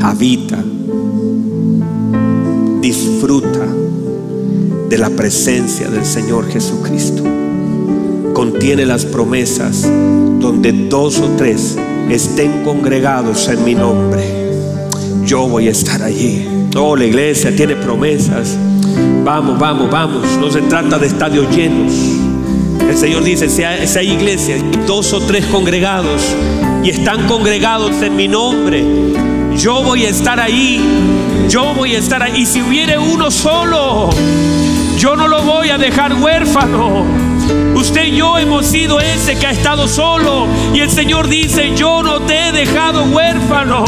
[0.00, 0.62] habita,
[2.80, 3.64] disfruta
[4.88, 7.22] de la presencia del Señor Jesucristo.
[8.34, 9.88] Contiene las promesas
[10.40, 11.78] donde dos o tres
[12.10, 14.24] estén congregados en mi nombre.
[15.24, 16.44] Yo voy a estar allí.
[16.76, 18.58] Oh, la iglesia tiene promesas.
[19.24, 20.26] Vamos, vamos, vamos.
[20.38, 21.92] No se trata de estadios llenos.
[22.80, 24.56] El Señor dice, si hay, si hay iglesia,
[24.86, 26.22] dos o tres congregados
[26.82, 28.84] y están congregados en mi nombre,
[29.56, 30.80] yo voy a estar ahí.
[31.48, 32.42] Yo voy a estar ahí.
[32.42, 34.10] Y si hubiere uno solo,
[34.98, 37.04] yo no lo voy a dejar huérfano.
[37.76, 40.48] Usted y yo hemos sido ese que ha estado solo.
[40.74, 43.84] Y el Señor dice, yo no te he dejado huérfano.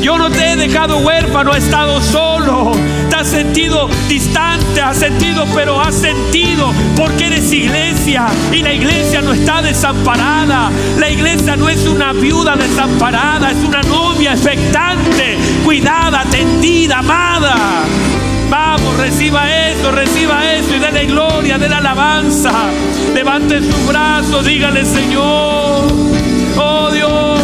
[0.00, 2.72] Yo no te he dejado huérfano, he estado solo.
[3.18, 8.26] Has sentido distante, has sentido, pero has sentido porque eres iglesia.
[8.52, 10.70] Y la iglesia no está desamparada.
[10.96, 17.56] La iglesia no es una viuda desamparada, es una novia expectante, cuidada, atendida, amada.
[18.48, 22.52] Vamos, reciba eso, reciba eso y dele gloria, dele alabanza.
[23.12, 25.92] Levante su brazo, dígale Señor,
[26.56, 27.40] oh Dios,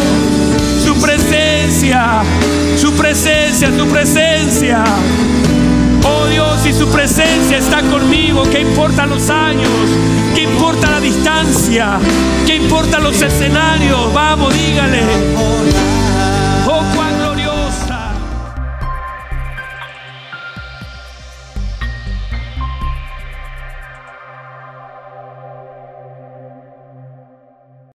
[0.85, 2.23] su presencia,
[2.77, 4.85] su presencia, su presencia.
[6.07, 9.69] Oh Dios, si su presencia está conmigo, ¿qué importan los años?
[10.33, 11.99] ¿Qué importa la distancia?
[12.45, 14.13] ¿Qué importan los escenarios?
[14.13, 15.01] Vamos, dígale.